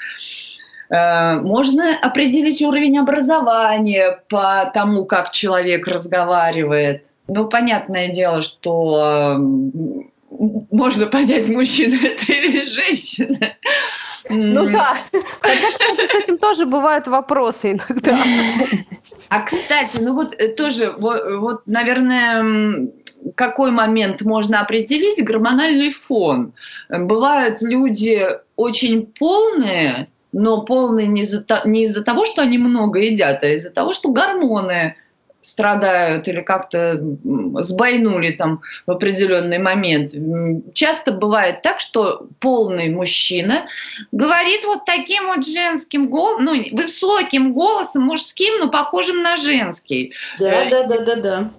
[0.89, 7.05] Э, можно определить уровень образования по тому, как человек разговаривает.
[7.27, 9.37] Ну, понятное дело, что
[10.71, 13.55] можно понять, мужчина это или женщина.
[14.29, 14.97] Ну да.
[15.39, 18.17] Хотя, кстати, с этим тоже бывают вопросы иногда.
[19.29, 22.87] А, кстати, ну вот э, тоже, вот, вот, наверное,
[23.35, 25.23] какой момент можно определить?
[25.23, 26.53] Гормональный фон.
[26.89, 33.43] Бывают люди очень полные, но полные не из-за, не из-за того, что они много едят,
[33.43, 34.95] а из-за того, что гормоны
[35.45, 36.99] страдают или как-то
[37.61, 40.13] сбойнули там в определенный момент.
[40.73, 43.67] Часто бывает так, что полный мужчина
[44.11, 50.13] говорит вот таким вот женским голосом, ну, высоким голосом, мужским, но похожим на женский.
[50.39, 51.49] Да, да, да, да, да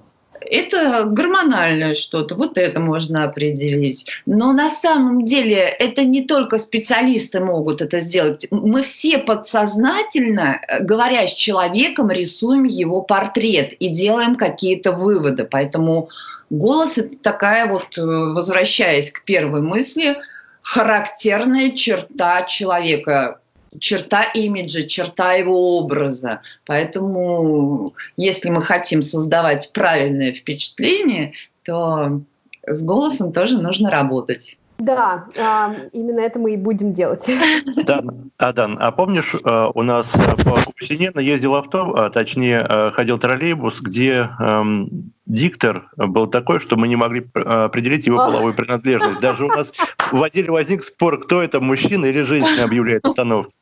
[0.40, 4.06] это гормональное что-то, вот это можно определить.
[4.26, 8.46] Но на самом деле это не только специалисты могут это сделать.
[8.50, 15.44] Мы все подсознательно, э, говоря с человеком, рисуем его портрет и делаем какие-то выводы.
[15.44, 16.08] Поэтому
[16.50, 20.16] голос– это такая вот, э, возвращаясь к первой мысли,
[20.62, 23.40] характерная черта человека
[23.78, 26.40] черта имиджа, черта его образа.
[26.66, 31.32] Поэтому, если мы хотим создавать правильное впечатление,
[31.64, 32.20] то
[32.66, 34.56] с голосом тоже нужно работать.
[34.78, 37.26] Да, а, именно это мы и будем делать.
[37.86, 40.10] Дан, Адан, а помнишь, э, у нас
[40.44, 46.76] по Купсинена ездил авто, а точнее э, ходил троллейбус, где эм, диктор был такой, что
[46.76, 49.18] мы не могли э, определить его половую принадлежность.
[49.20, 49.72] Даже у нас
[50.12, 53.52] в отделе возник спор, кто это, мужчина или женщина объявляет остановку.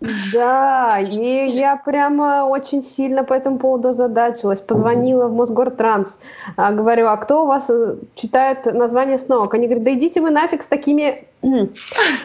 [0.00, 4.60] Да, и я прямо очень сильно по этому поводу озадачилась.
[4.60, 6.18] Позвонила в Мосгортранс,
[6.56, 9.48] а, говорю, а кто у вас э, читает название снова?
[9.52, 11.24] Они говорят, да идите вы нафиг с такими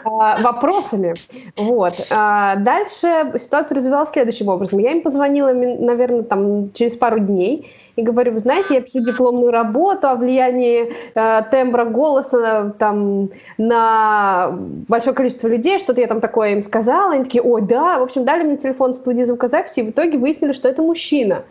[0.05, 1.15] а, вопросами.
[1.57, 1.93] Вот.
[2.09, 4.79] А дальше ситуация развивалась следующим образом.
[4.79, 9.51] Я им позвонила, наверное, там через пару дней, и говорю, вы знаете, я пишу дипломную
[9.51, 14.51] работу о влиянии э, тембра голоса там, на
[14.87, 18.25] большое количество людей, что-то я там такое им сказала, они такие, ой, да, в общем,
[18.25, 21.43] дали мне телефон студии звукозаписи, и в итоге выяснили, что это мужчина.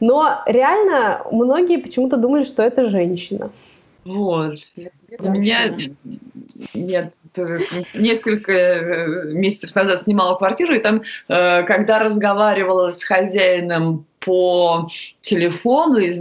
[0.00, 3.50] Но реально многие почему-то думали, что это женщина.
[4.04, 4.54] Вот.
[5.18, 5.58] У меня
[6.74, 7.10] я
[7.94, 15.98] несколько э, месяцев назад снимала квартиру, и там, э, когда разговаривала с хозяином по телефону,
[15.98, 16.12] и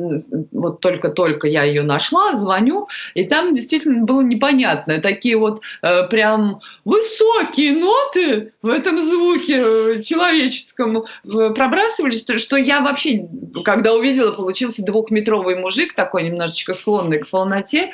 [0.52, 5.00] вот только-только я ее нашла, звоню, и там действительно было непонятно.
[5.00, 12.82] Такие вот э, прям высокие ноты в этом звуке э, человеческом э, пробрасывались, что, я
[12.82, 13.28] вообще,
[13.64, 17.92] когда увидела, получился двухметровый мужик, такой немножечко склонный к полноте,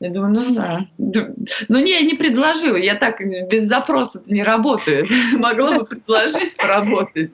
[0.00, 0.86] я думаю, ну да.
[0.98, 5.06] Ну не, я не предложила, я так без запроса не работаю.
[5.38, 7.30] Могла бы предложить поработать.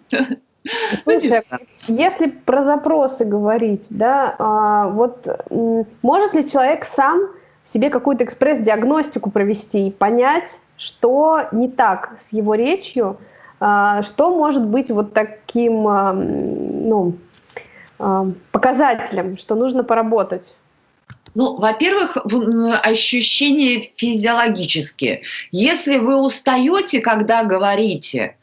[1.02, 1.42] Слушай,
[1.88, 5.26] если про запросы говорить, да, а, вот
[6.02, 7.20] может ли человек сам
[7.64, 13.18] себе какую-то экспресс-диагностику провести и понять, что не так с его речью,
[13.58, 17.14] а, что может быть вот таким а, ну,
[18.50, 20.54] показателем, что нужно поработать?
[21.34, 22.16] Ну, во-первых,
[22.82, 25.22] ощущения физиологические.
[25.52, 28.36] Если вы устаете, когда говорите,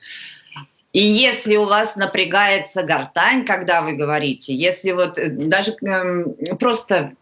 [0.93, 7.13] и если у вас напрягается гортань, когда вы говорите, если вот э, даже э, просто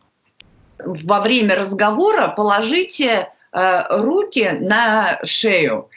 [0.79, 5.89] во время разговора положите э, руки на шею.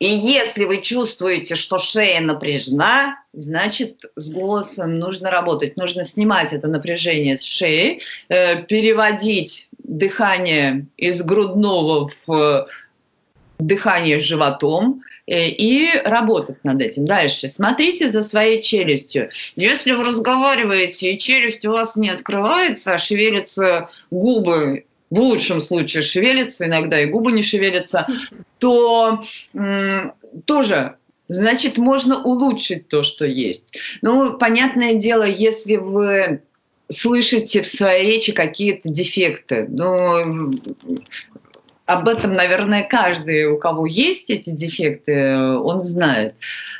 [0.00, 5.76] И если вы чувствуете, что шея напряжена, значит, с голосом нужно работать.
[5.76, 12.68] Нужно снимать это напряжение с шеи, э, переводить дыхание из грудного в
[13.58, 17.06] дыхание животом, и работать над этим.
[17.06, 17.48] Дальше.
[17.48, 19.30] Смотрите за своей челюстью.
[19.56, 26.02] Если вы разговариваете, и челюсть у вас не открывается, а шевелятся губы, в лучшем случае
[26.02, 28.06] шевелятся, иногда и губы не шевелятся,
[28.58, 29.22] то
[30.44, 30.96] тоже
[31.28, 33.78] значит, можно улучшить то, что есть.
[34.02, 36.42] Ну, понятное дело, если вы
[36.90, 40.52] слышите в своей речи какие-то дефекты, ну,
[41.86, 46.34] об этом, наверное, каждый, у кого есть эти дефекты, он знает.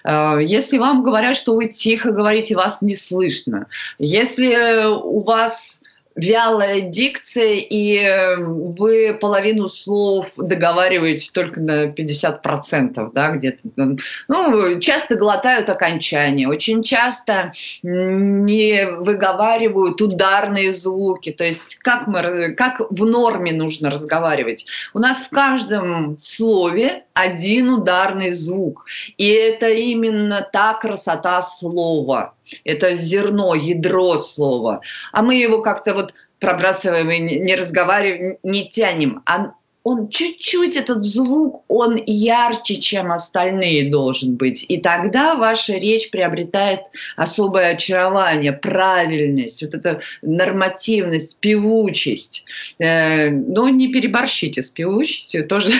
[0.04, 3.66] Э, если вам говорят, что вы тихо говорите, вас не слышно,
[3.98, 5.80] если у вас
[6.16, 13.96] вялая дикция, и э, вы половину слов договариваете только на 50%, да, где-то.
[14.28, 17.52] Ну, часто глотают окончания, очень часто
[17.82, 24.66] не выговаривают ударные звуки, то есть как, мы, как в норме нужно разговаривать.
[24.92, 28.86] У нас в каждом слове один ударный звук,
[29.16, 32.33] и это именно та красота слова.
[32.64, 34.80] Это зерно, ядро слова.
[35.12, 39.22] А мы его как-то вот пробрасываем и не разговариваем, не тянем.
[39.26, 39.52] А
[39.84, 44.64] он чуть-чуть, этот звук, он ярче, чем остальные должен быть.
[44.68, 46.80] И тогда ваша речь приобретает
[47.16, 52.46] особое очарование, правильность, вот эта нормативность, певучесть.
[52.78, 55.74] Э, но не переборщите с певучестью, тоже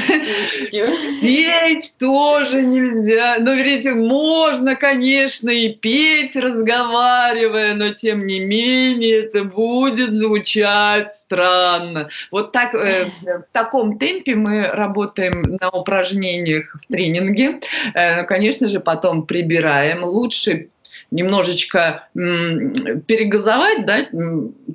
[1.23, 3.37] петь тоже нельзя.
[3.41, 12.11] Но, вернее, можно, конечно, и петь, разговаривая, но тем не менее это будет звучать странно.
[12.31, 17.61] Вот так, э, в таком темпе мы работаем на упражнениях в тренинге.
[17.95, 20.05] Э, конечно же, потом прибираем.
[20.05, 20.69] Лучше
[21.11, 24.07] немножечко перегазовать, да,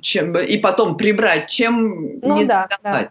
[0.00, 3.10] чем, и потом прибрать, чем ну, не да, да.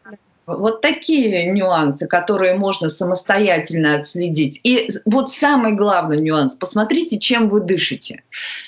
[0.58, 4.60] Вот такие нюансы, которые можно самостоятельно отследить.
[4.64, 8.24] И вот самый главный нюанс, посмотрите, чем вы дышите.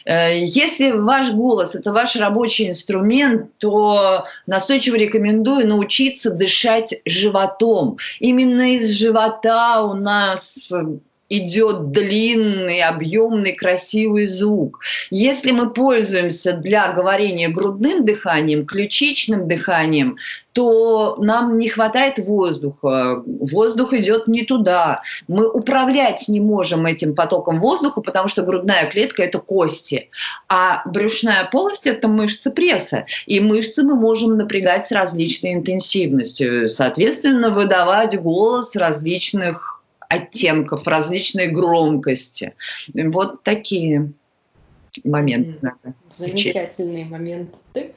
[0.06, 7.98] Э, если ваш голос– это ваш рабочий инструмент, то настойчиво рекомендую научиться дышать животом.
[8.20, 10.70] Именно из живота у нас
[11.32, 14.82] идет длинный, объемный, красивый звук.
[15.10, 20.18] Если мы пользуемся для говорения грудным дыханием, ключичным дыханием,
[20.52, 25.00] то нам не хватает воздуха, воздух идет не туда.
[25.30, 30.10] Мы управлять не можем этим потоком воздуха, потому что грудная клетка– это кости,
[30.50, 33.06] а брюшная полость– это мышцы пресса.
[33.26, 39.81] И мышцы мы можем напрягать с различной интенсивностью, соответственно, выдавать голос различных
[40.12, 42.54] оттенков, различной громкости.
[42.94, 44.12] Вот такие
[45.04, 45.74] моменты.
[46.14, 47.94] Замечательные моменты.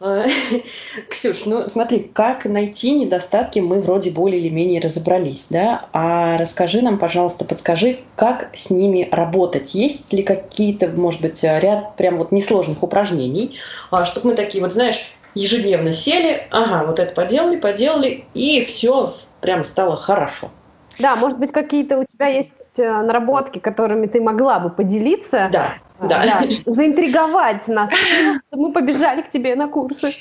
[0.00, 0.26] А,
[1.08, 5.88] Ксюш, ну смотри, как найти недостатки, мы вроде более или менее разобрались, да?
[5.94, 9.74] А расскажи нам, пожалуйста, подскажи, как с ними работать?
[9.74, 13.58] Есть ли какие-то, может быть, ряд прям вот несложных упражнений,
[13.90, 19.14] а, чтобы мы такие вот, знаешь, ежедневно сели, ага, вот это поделали, поделали, и все
[19.40, 20.50] прям стало хорошо.
[20.98, 25.48] Да, может быть, какие-то у тебя есть э, наработки, которыми ты могла бы поделиться.
[25.52, 26.24] Да, а, да.
[26.26, 27.90] да заинтриговать нас.
[28.50, 30.14] Мы побежали к тебе на курсы.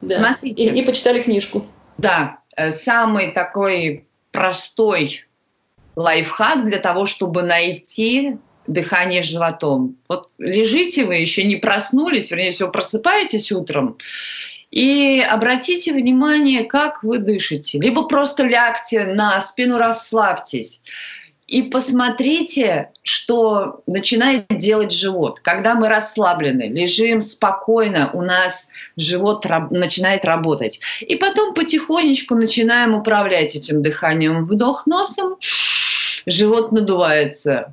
[0.00, 0.16] Да.
[0.18, 0.62] Смотрите.
[0.62, 1.64] И, и почитали книжку.
[1.96, 5.24] Да, э, самый такой простой
[5.96, 8.38] лайфхак для того, чтобы найти
[8.68, 9.96] дыхание животом.
[10.08, 13.98] Вот лежите вы, еще не проснулись, вернее всего, просыпаетесь утром,
[14.70, 17.78] и обратите внимание, как вы дышите.
[17.78, 20.82] Либо просто лягте на спину, расслабьтесь.
[21.46, 25.40] И посмотрите, что начинает делать живот.
[25.40, 30.78] Когда мы расслаблены, лежим спокойно, у нас живот раб- начинает работать.
[31.00, 34.44] И потом потихонечку начинаем управлять этим дыханием.
[34.44, 35.36] Вдох носом,
[36.26, 37.72] живот надувается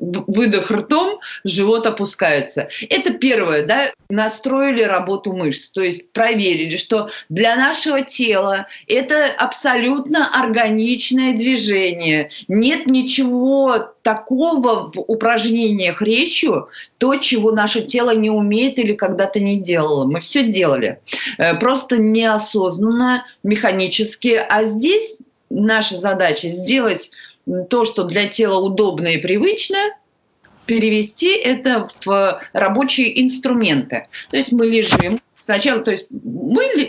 [0.00, 2.68] выдох ртом, живот опускается.
[2.88, 10.30] Это первое, да, настроили работу мышц, то есть проверили, что для нашего тела это абсолютно
[10.34, 12.30] органичное движение.
[12.48, 19.60] Нет ничего такого в упражнениях речью, то, чего наше тело не умеет или когда-то не
[19.60, 20.06] делало.
[20.06, 21.00] Мы все делали.
[21.38, 24.40] Э, просто неосознанно, механически.
[24.48, 25.18] А здесь
[25.50, 27.10] наша задача сделать
[27.68, 29.78] то, что для тела удобно и привычно,
[30.66, 34.06] перевести это в рабочие инструменты.
[34.30, 36.86] То есть мы лежим, Сначала, то есть мы э,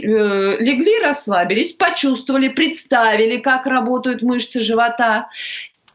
[0.59, 5.29] легли, расслабились, почувствовали, представили, как работают мышцы живота,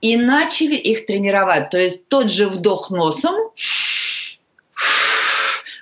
[0.01, 1.71] и начали их тренировать.
[1.71, 3.35] То есть тот же вдох носом,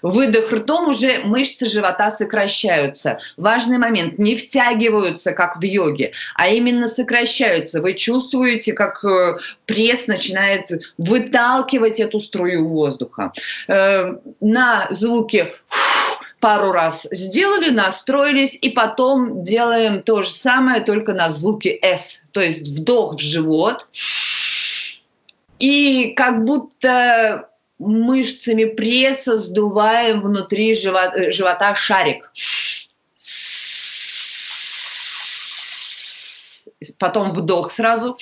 [0.05, 3.21] Выдох ртом уже мышцы живота сокращаются.
[3.39, 7.81] Важный момент, не втягиваются, как в йоге, а именно сокращаются.
[7.81, 13.33] Вы чувствуете, как э, пресс начинает выталкивать эту струю воздуха.
[13.67, 15.55] Э, на звуке
[16.39, 22.43] пару раз сделали, настроились, и потом делаем то же самое, только на звуке S, то
[22.43, 23.87] есть вдох в живот.
[25.59, 27.49] И как будто
[27.79, 32.33] мышцами пресса сдуваем внутри живота, живота шарик.
[36.99, 38.19] Потом вдох сразу.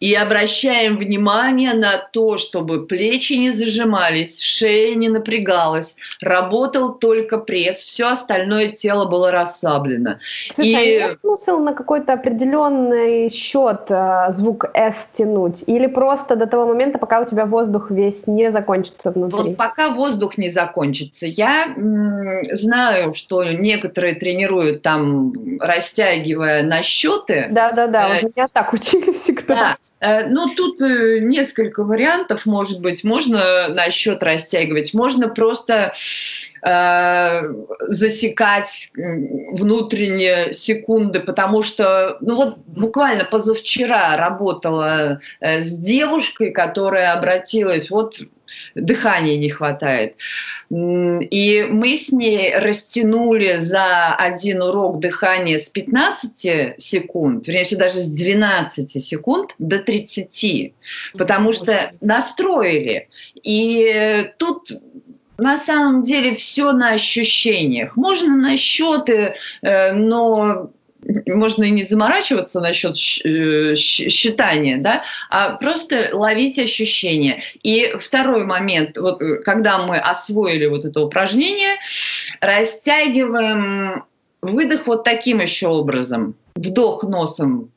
[0.00, 7.76] И обращаем внимание на то, чтобы плечи не зажимались, шея не напрягалась, работал только пресс,
[7.84, 10.18] все остальное тело было расслаблено.
[10.48, 10.74] Ксюша, и...
[10.74, 15.64] а есть смысл на какой-то определенный счет э, звук S тянуть?
[15.66, 19.50] Или просто до того момента, пока у тебя воздух весь не закончится внутри?
[19.50, 21.26] Вот пока воздух не закончится.
[21.26, 21.74] Я
[22.52, 27.48] знаю, что некоторые тренируют там, растягивая на счеты.
[27.50, 29.54] Да-да-да, э- вот меня так учили всегда.
[29.54, 29.76] Да.
[30.00, 33.04] Э, ну, тут э, несколько вариантов, может быть.
[33.04, 35.92] Можно на счет растягивать, можно просто
[36.62, 37.42] э,
[37.88, 47.90] засекать внутренние секунды, потому что, ну вот буквально позавчера работала э, с девушкой, которая обратилась,
[47.90, 48.16] вот
[48.74, 50.14] дыхания не хватает.
[50.70, 58.08] И мы с ней растянули за один урок дыхания с 15 секунд, вернее, даже с
[58.08, 60.74] 12 секунд до 30,
[61.14, 63.08] потому что настроили.
[63.42, 64.70] И тут
[65.40, 67.96] на самом деле все на ощущениях.
[67.96, 70.70] Можно на счеты, э, но
[71.26, 77.42] можно и не заморачиваться насчет э, считания, да, а просто ловить ощущения.
[77.62, 81.76] И второй момент, вот э, когда мы освоили вот это упражнение,
[82.40, 84.04] растягиваем
[84.42, 86.34] выдох вот таким еще образом.
[86.54, 87.70] Вдох носом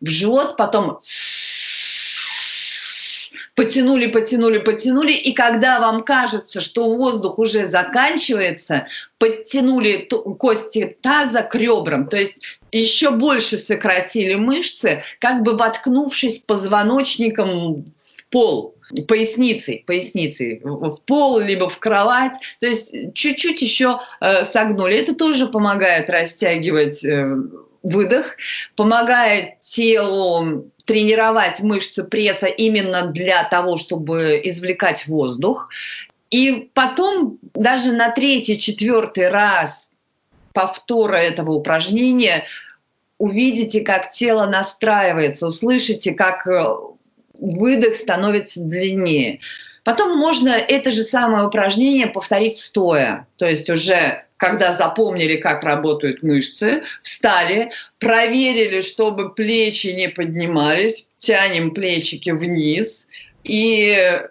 [0.00, 0.98] в живот, потом
[3.58, 8.86] потянули, потянули, потянули, и когда вам кажется, что воздух уже заканчивается,
[9.18, 12.40] подтянули кости таза к ребрам, то есть
[12.70, 18.76] еще больше сократили мышцы, как бы воткнувшись позвоночником в пол
[19.08, 24.96] поясницей, поясницей в пол, либо в кровать, то есть чуть-чуть еще э, согнули.
[24.96, 27.36] Это тоже помогает растягивать э,
[27.82, 28.36] выдох,
[28.76, 35.68] помогает телу тренировать мышцы пресса именно для того, чтобы извлекать воздух.
[36.30, 39.90] И потом даже на третий, четвертый раз
[40.54, 42.44] повтора этого упражнения
[43.18, 46.74] увидите, как тело настраивается, услышите, как э,
[47.38, 49.40] выдох становится длиннее.
[49.84, 56.22] Потом можно это же самое упражнение повторить стоя, то есть уже когда запомнили, как работают
[56.22, 63.06] мышцы, встали, проверили, чтобы плечи не поднимались, тянем плечики вниз
[63.44, 64.22] и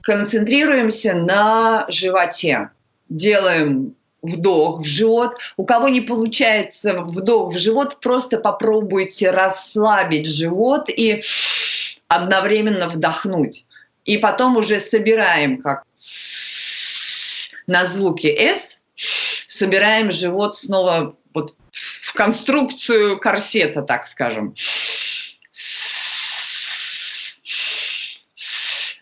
[0.00, 2.70] концентрируемся на животе.
[3.10, 5.34] Делаем вдох в живот.
[5.58, 11.22] У кого не получается вдох в живот, просто попробуйте расслабить живот и
[12.08, 13.66] одновременно вдохнуть.
[14.06, 15.84] И потом уже собираем как
[17.66, 18.73] на звуке S
[19.54, 24.54] собираем живот снова вот в конструкцию корсета, так скажем.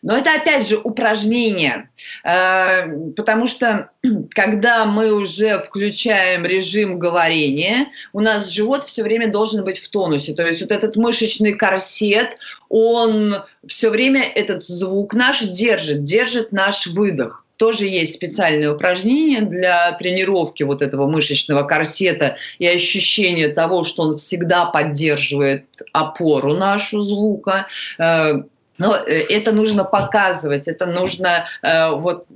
[0.03, 1.88] Но это опять же упражнение,
[2.24, 3.90] э, потому что
[4.30, 10.34] когда мы уже включаем режим говорения, у нас живот все время должен быть в тонусе.
[10.34, 12.36] То есть вот этот мышечный корсет,
[12.68, 19.92] он все время этот звук наш держит, держит наш выдох тоже есть специальное упражнение для
[19.92, 27.68] тренировки вот этого мышечного корсета и ощущения того, что он всегда поддерживает опору нашу звука.
[28.00, 28.42] Э,
[28.78, 32.26] но э, это нужно показывать, это нужно э, вот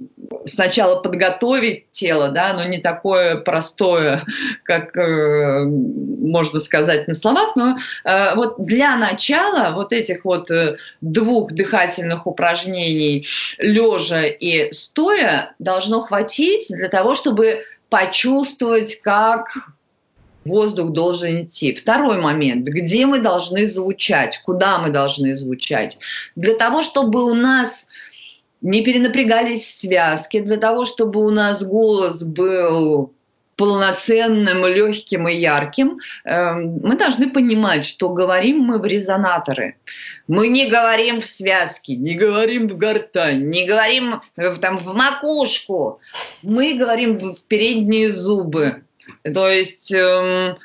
[0.46, 4.24] сначала подготовить тело, да, но не такое простое,
[4.62, 10.76] как э, можно сказать на словах, но э, вот для начала вот этих вот э,
[11.00, 13.26] двух дыхательных упражнений
[13.58, 19.48] лежа и стоя должно хватить для того, чтобы почувствовать, как
[20.44, 21.74] воздух должен идти.
[21.74, 25.98] Второй момент, где мы должны звучать, куда мы должны звучать.
[26.36, 27.85] Для того, чтобы у нас
[28.60, 33.12] не перенапрягались связки, для того, чтобы у нас голос был
[33.56, 39.76] полноценным, легким и ярким, эм, мы должны понимать, что говорим мы в резонаторы.
[40.28, 46.00] Мы не говорим в связки, не говорим в гортань, не говорим э, там, в макушку.
[46.42, 48.82] Мы говорим в передние зубы.
[49.22, 50.58] То есть эм,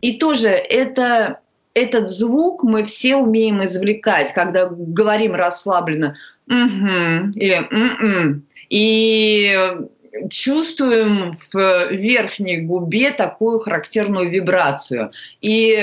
[0.00, 1.40] и тоже это,
[1.74, 6.16] этот звук мы все умеем извлекать, когда говорим расслабленно
[6.48, 9.56] угу, или м-м, и
[10.30, 15.12] чувствуем в верхней губе такую характерную вибрацию.
[15.40, 15.78] И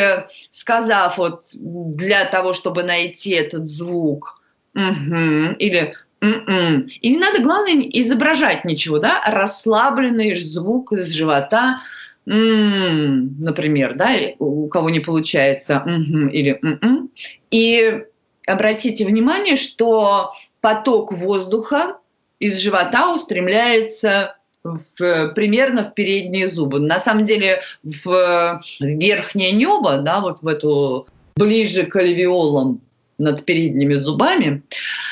[0.51, 4.41] сказав вот для того, чтобы найти этот звук,
[4.75, 11.81] угу, или м-м, и не надо, главное, изображать ничего, да, расслабленный звук из живота,
[12.27, 14.09] м например, да,
[14.39, 17.09] у кого не получается м или м
[17.51, 18.03] И
[18.47, 20.33] обратите внимание, что
[20.65, 21.97] поток воздуха
[22.39, 26.79] из живота устремляется в, примерно в передние зубы.
[26.79, 31.05] На самом деле в верхнее небо, да, вот в эту
[31.35, 32.81] ближе к альвеолам
[33.19, 34.63] над передними зубами,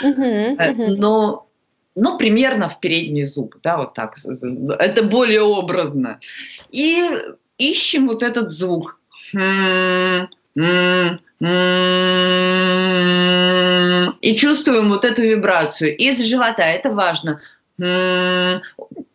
[0.03, 0.95] uh-huh.
[0.97, 1.47] но
[1.95, 4.15] но примерно в передний зуб, да, вот так.
[4.79, 6.19] Это более образно.
[6.71, 7.07] И
[7.59, 8.99] ищем вот этот звук.
[14.21, 16.63] И чувствуем вот эту вибрацию из живота.
[16.63, 17.41] Это важно.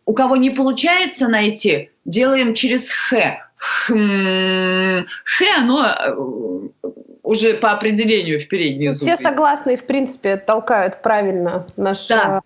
[0.05, 3.45] У кого не получается найти, делаем через х.
[3.57, 3.93] Х,
[5.57, 6.15] оно э,
[7.23, 9.13] уже по определению в переднюю зубы.
[9.13, 12.41] Все согласны и, в принципе, толкают правильно наш да.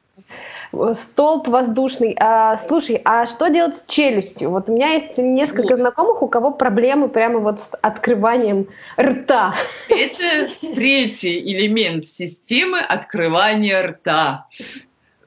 [0.93, 2.15] Столб воздушный.
[2.19, 4.49] А, слушай, а что делать с челюстью?
[4.49, 5.79] Вот у меня есть несколько вот.
[5.79, 8.67] знакомых, у кого проблемы прямо вот с открыванием
[8.99, 9.53] рта.
[9.89, 14.47] Это третий элемент системы открывания рта.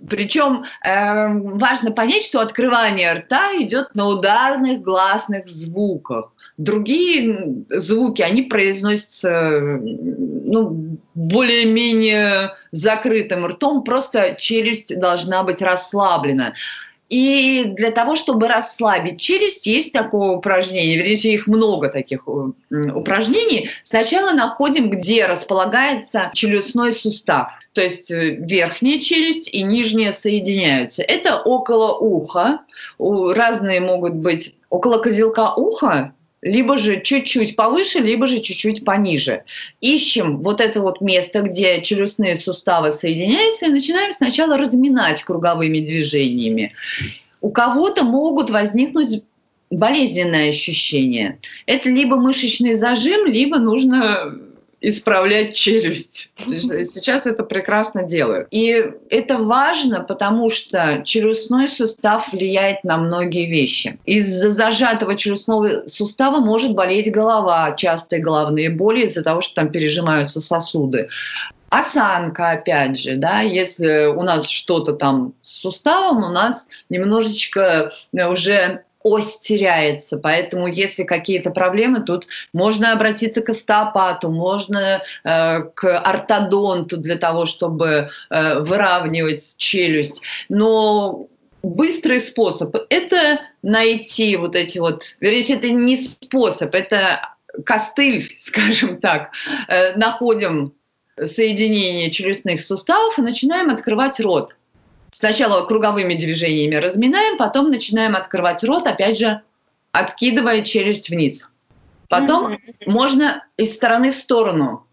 [0.08, 6.32] Причем э, важно понять, что открывание рта идет на ударных гласных звуках.
[6.58, 16.54] Другие звуки, они произносятся ну, более-менее закрытым ртом, просто челюсть должна быть расслаблена.
[17.08, 23.70] И для того, чтобы расслабить челюсть, есть такое упражнение, вернее, их много таких упражнений.
[23.84, 31.02] Сначала находим, где располагается челюстной сустав, то есть э, верхняя челюсть и нижняя соединяются.
[31.04, 32.60] Это около уха,
[32.98, 36.12] разные могут быть около козелка уха,
[36.46, 39.42] либо же чуть-чуть повыше, либо же чуть-чуть пониже.
[39.80, 46.72] Ищем вот это вот место, где челюстные суставы соединяются, и начинаем сначала разминать круговыми движениями.
[47.40, 49.22] У кого-то могут возникнуть
[49.70, 51.38] болезненные ощущения.
[51.66, 54.38] Это либо мышечный зажим, либо нужно
[54.88, 56.30] исправлять челюсть.
[56.38, 58.46] Сейчас это прекрасно делают.
[58.52, 63.98] И это важно, потому что челюстной сустав влияет на многие вещи.
[64.04, 70.40] Из-за зажатого челюстного сустава может болеть голова, частые головные боли из-за того, что там пережимаются
[70.40, 71.08] сосуды.
[71.68, 78.84] Осанка, опять же, да, если у нас что-то там с суставом, у нас немножечко уже
[79.06, 80.18] ось теряется.
[80.18, 87.46] Поэтому, если какие-то проблемы, тут можно обратиться к остеопату, можно э, к ортодонту для того,
[87.46, 90.22] чтобы э, выравнивать челюсть.
[90.48, 91.28] Но
[91.62, 97.20] быстрый способ– это найти вот эти вот, вернее, это не способ, это
[97.64, 99.30] костыль, скажем так.
[99.68, 100.72] Э, находим
[101.24, 104.55] соединение челюстных суставов и начинаем открывать рот.
[105.18, 109.40] Сначала круговыми движениями разминаем, потом начинаем открывать рот, опять же,
[109.90, 111.48] откидывая челюсть вниз.
[112.10, 112.82] Потом mm-hmm.
[112.84, 114.86] можно из стороны в сторону,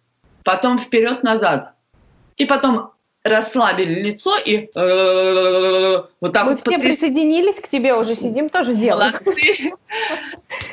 [0.45, 1.73] потом вперед-назад.
[2.37, 2.91] И потом
[3.25, 8.75] расслабили лицо и э, вот так Мы вот все присоединились к тебе, уже сидим, тоже
[8.75, 9.15] делаем.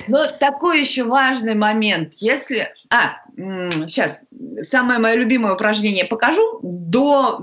[0.06, 2.12] Но такой еще важный момент.
[2.18, 2.72] Если...
[2.88, 4.20] А, сейчас,
[4.62, 6.60] самое мое любимое упражнение покажу.
[6.62, 7.40] До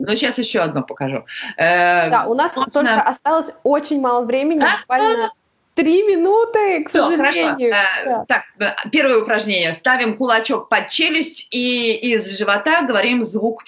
[0.00, 1.24] но сейчас еще одно покажу.
[1.56, 2.72] Э, да, у нас Можно...
[2.72, 4.78] только осталось очень мало времени, а?
[4.80, 5.30] буквально
[5.74, 7.72] три минуты, к Все, сожалению.
[7.72, 8.00] Хорошо.
[8.00, 8.24] Э, да.
[8.26, 9.72] Так, первое упражнение.
[9.74, 13.64] Ставим кулачок под челюсть и из живота говорим звук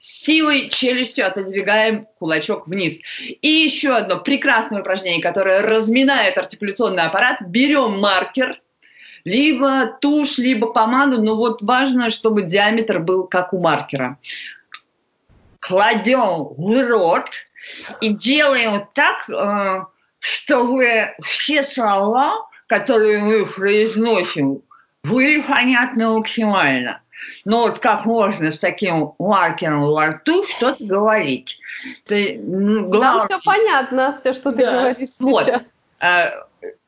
[0.00, 2.98] силой челюстью отодвигаем кулачок вниз.
[3.18, 7.38] И еще одно прекрасное упражнение, которое разминает артикуляционный аппарат.
[7.40, 8.60] Берем маркер,
[9.28, 14.16] либо тушь, либо помаду, но вот важно, чтобы диаметр был как у маркера.
[15.60, 17.30] Кладем в рот
[18.00, 19.84] и делаем так, э,
[20.18, 24.62] чтобы все слова, которые мы произносим,
[25.04, 27.02] были понятны максимально.
[27.44, 31.60] Но вот как можно с таким маркером во рту что-то говорить?
[32.06, 33.26] Ты, ну, главное...
[33.28, 34.72] Нам все понятно, все, что ты да.
[34.72, 35.44] говоришь вот.
[35.44, 35.62] сейчас.
[36.00, 36.30] Э,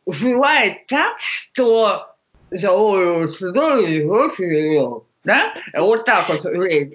[0.07, 2.10] бывает так, что
[5.25, 5.53] да?
[5.77, 6.45] Вот так вот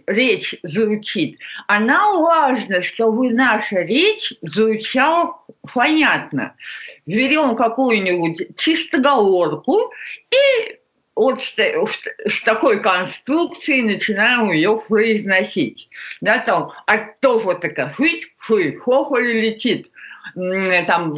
[0.08, 1.38] речь звучит.
[1.68, 5.38] А нам важно, чтобы наша речь звучала
[5.74, 6.56] понятно.
[7.06, 9.92] Берем какую-нибудь чистоговорку
[10.32, 10.80] и
[11.16, 15.90] вот с, с такой конструкцией начинаем ее произносить.
[16.20, 19.92] Да, там, а то вот такая фыть, фы, хохоль летит.
[20.88, 21.16] Там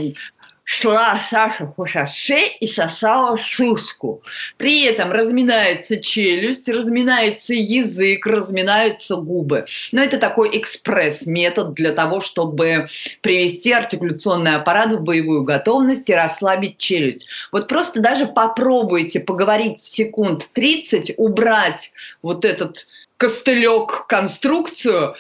[0.68, 4.22] шла Саша по шоссе и сосала сушку.
[4.58, 9.66] При этом разминается челюсть, разминается язык, разминаются губы.
[9.94, 12.90] Но это такой экспресс-метод для того, чтобы
[13.22, 17.26] привести артикуляционный аппарат в боевую готовность и расслабить челюсть.
[17.54, 25.16] Вот просто даже попробуйте поговорить секунд 30, убрать вот этот костылек, конструкцию,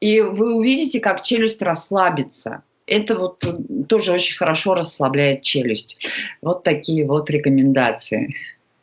[0.00, 3.44] и вы увидите, как челюсть расслабится это вот
[3.88, 5.98] тоже очень хорошо расслабляет челюсть.
[6.42, 8.34] Вот такие вот рекомендации.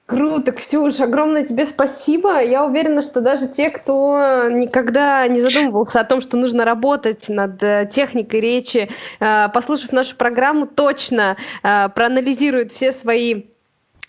[0.08, 2.42] Круто, Ксюш, огромное тебе спасибо.
[2.42, 7.62] Я уверена, что даже те, кто никогда не задумывался о том, что нужно работать над
[7.62, 8.90] э, техникой речи,
[9.20, 13.48] э, послушав нашу программу, точно э, проанализируют все свои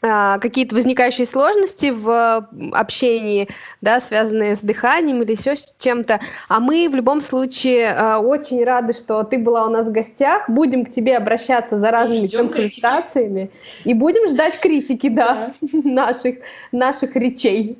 [0.00, 3.48] какие-то возникающие сложности в общении,
[3.80, 6.20] да, связанные с дыханием или еще с чем-то.
[6.48, 10.48] А мы в любом случае а, очень рады, что ты была у нас в гостях.
[10.48, 13.88] Будем к тебе обращаться за разными консультациями критики.
[13.88, 15.52] и будем ждать критики, да, да.
[15.84, 16.36] наших
[16.70, 17.78] наших речей.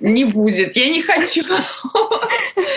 [0.00, 1.42] Не будет, я не хочу.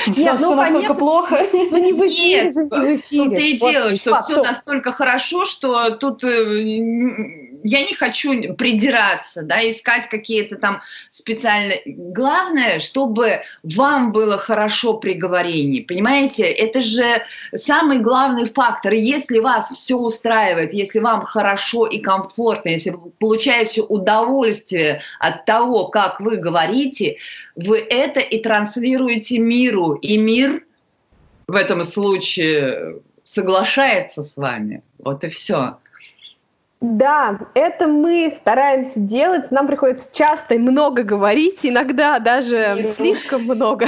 [0.08, 1.40] Нет, ну, все настолько плохо.
[1.52, 3.38] Ну не в эфире, Нет, в эфире.
[3.38, 9.60] Ты и делаешь, что все настолько хорошо, что тут э, я не хочу придираться, да,
[9.62, 10.82] искать какие-то там
[11.12, 11.82] специальные.
[11.86, 16.46] Главное, чтобы вам было хорошо при говорении, понимаете?
[16.46, 17.22] Это же
[17.56, 18.94] самый главный фактор.
[18.94, 25.88] Если вас все устраивает, если вам хорошо и комфортно, если вы получаете удовольствие от того,
[25.88, 27.18] как вы говорите,
[27.56, 30.64] вы это и транслируете миру, и мир
[31.48, 34.84] в этом случае соглашается с вами.
[34.98, 35.78] Вот и все.
[36.82, 39.52] Да, это мы стараемся делать.
[39.52, 43.86] Нам приходится часто и много говорить, иногда даже слишком много.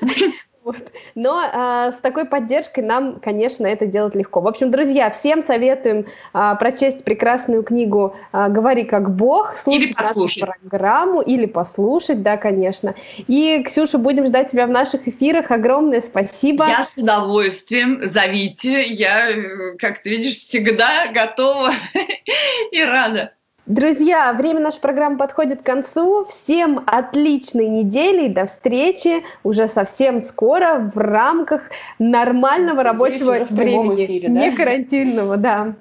[0.64, 0.92] Вот.
[1.16, 4.40] Но а, с такой поддержкой нам, конечно, это делать легко.
[4.40, 10.28] В общем, друзья, всем советуем а, прочесть прекрасную книгу а, «Говори как Бог», слушать нашу
[10.38, 12.94] программу или послушать, да, конечно.
[13.26, 15.50] И, Ксюша, будем ждать тебя в наших эфирах.
[15.50, 16.68] Огромное спасибо.
[16.68, 18.00] Я с удовольствием.
[18.04, 18.82] Зовите.
[18.82, 21.72] Я, э, как ты видишь, всегда готова
[22.70, 23.32] и рада.
[23.66, 26.26] Друзья, время нашей программы подходит к концу.
[26.28, 31.62] Всем отличной недели и до встречи уже совсем скоро в рамках
[32.00, 34.04] нормального Надеюсь, рабочего времени.
[34.04, 34.40] Эфире, да?
[34.40, 35.74] Не карантинного, да.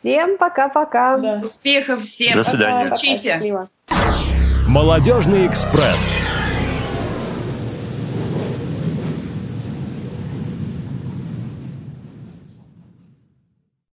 [0.00, 1.18] Всем пока-пока.
[1.18, 1.40] Да.
[1.44, 2.36] Успехов всем.
[2.36, 2.92] До свидания.
[2.92, 3.68] Учите.
[4.66, 6.18] Молодежный экспресс.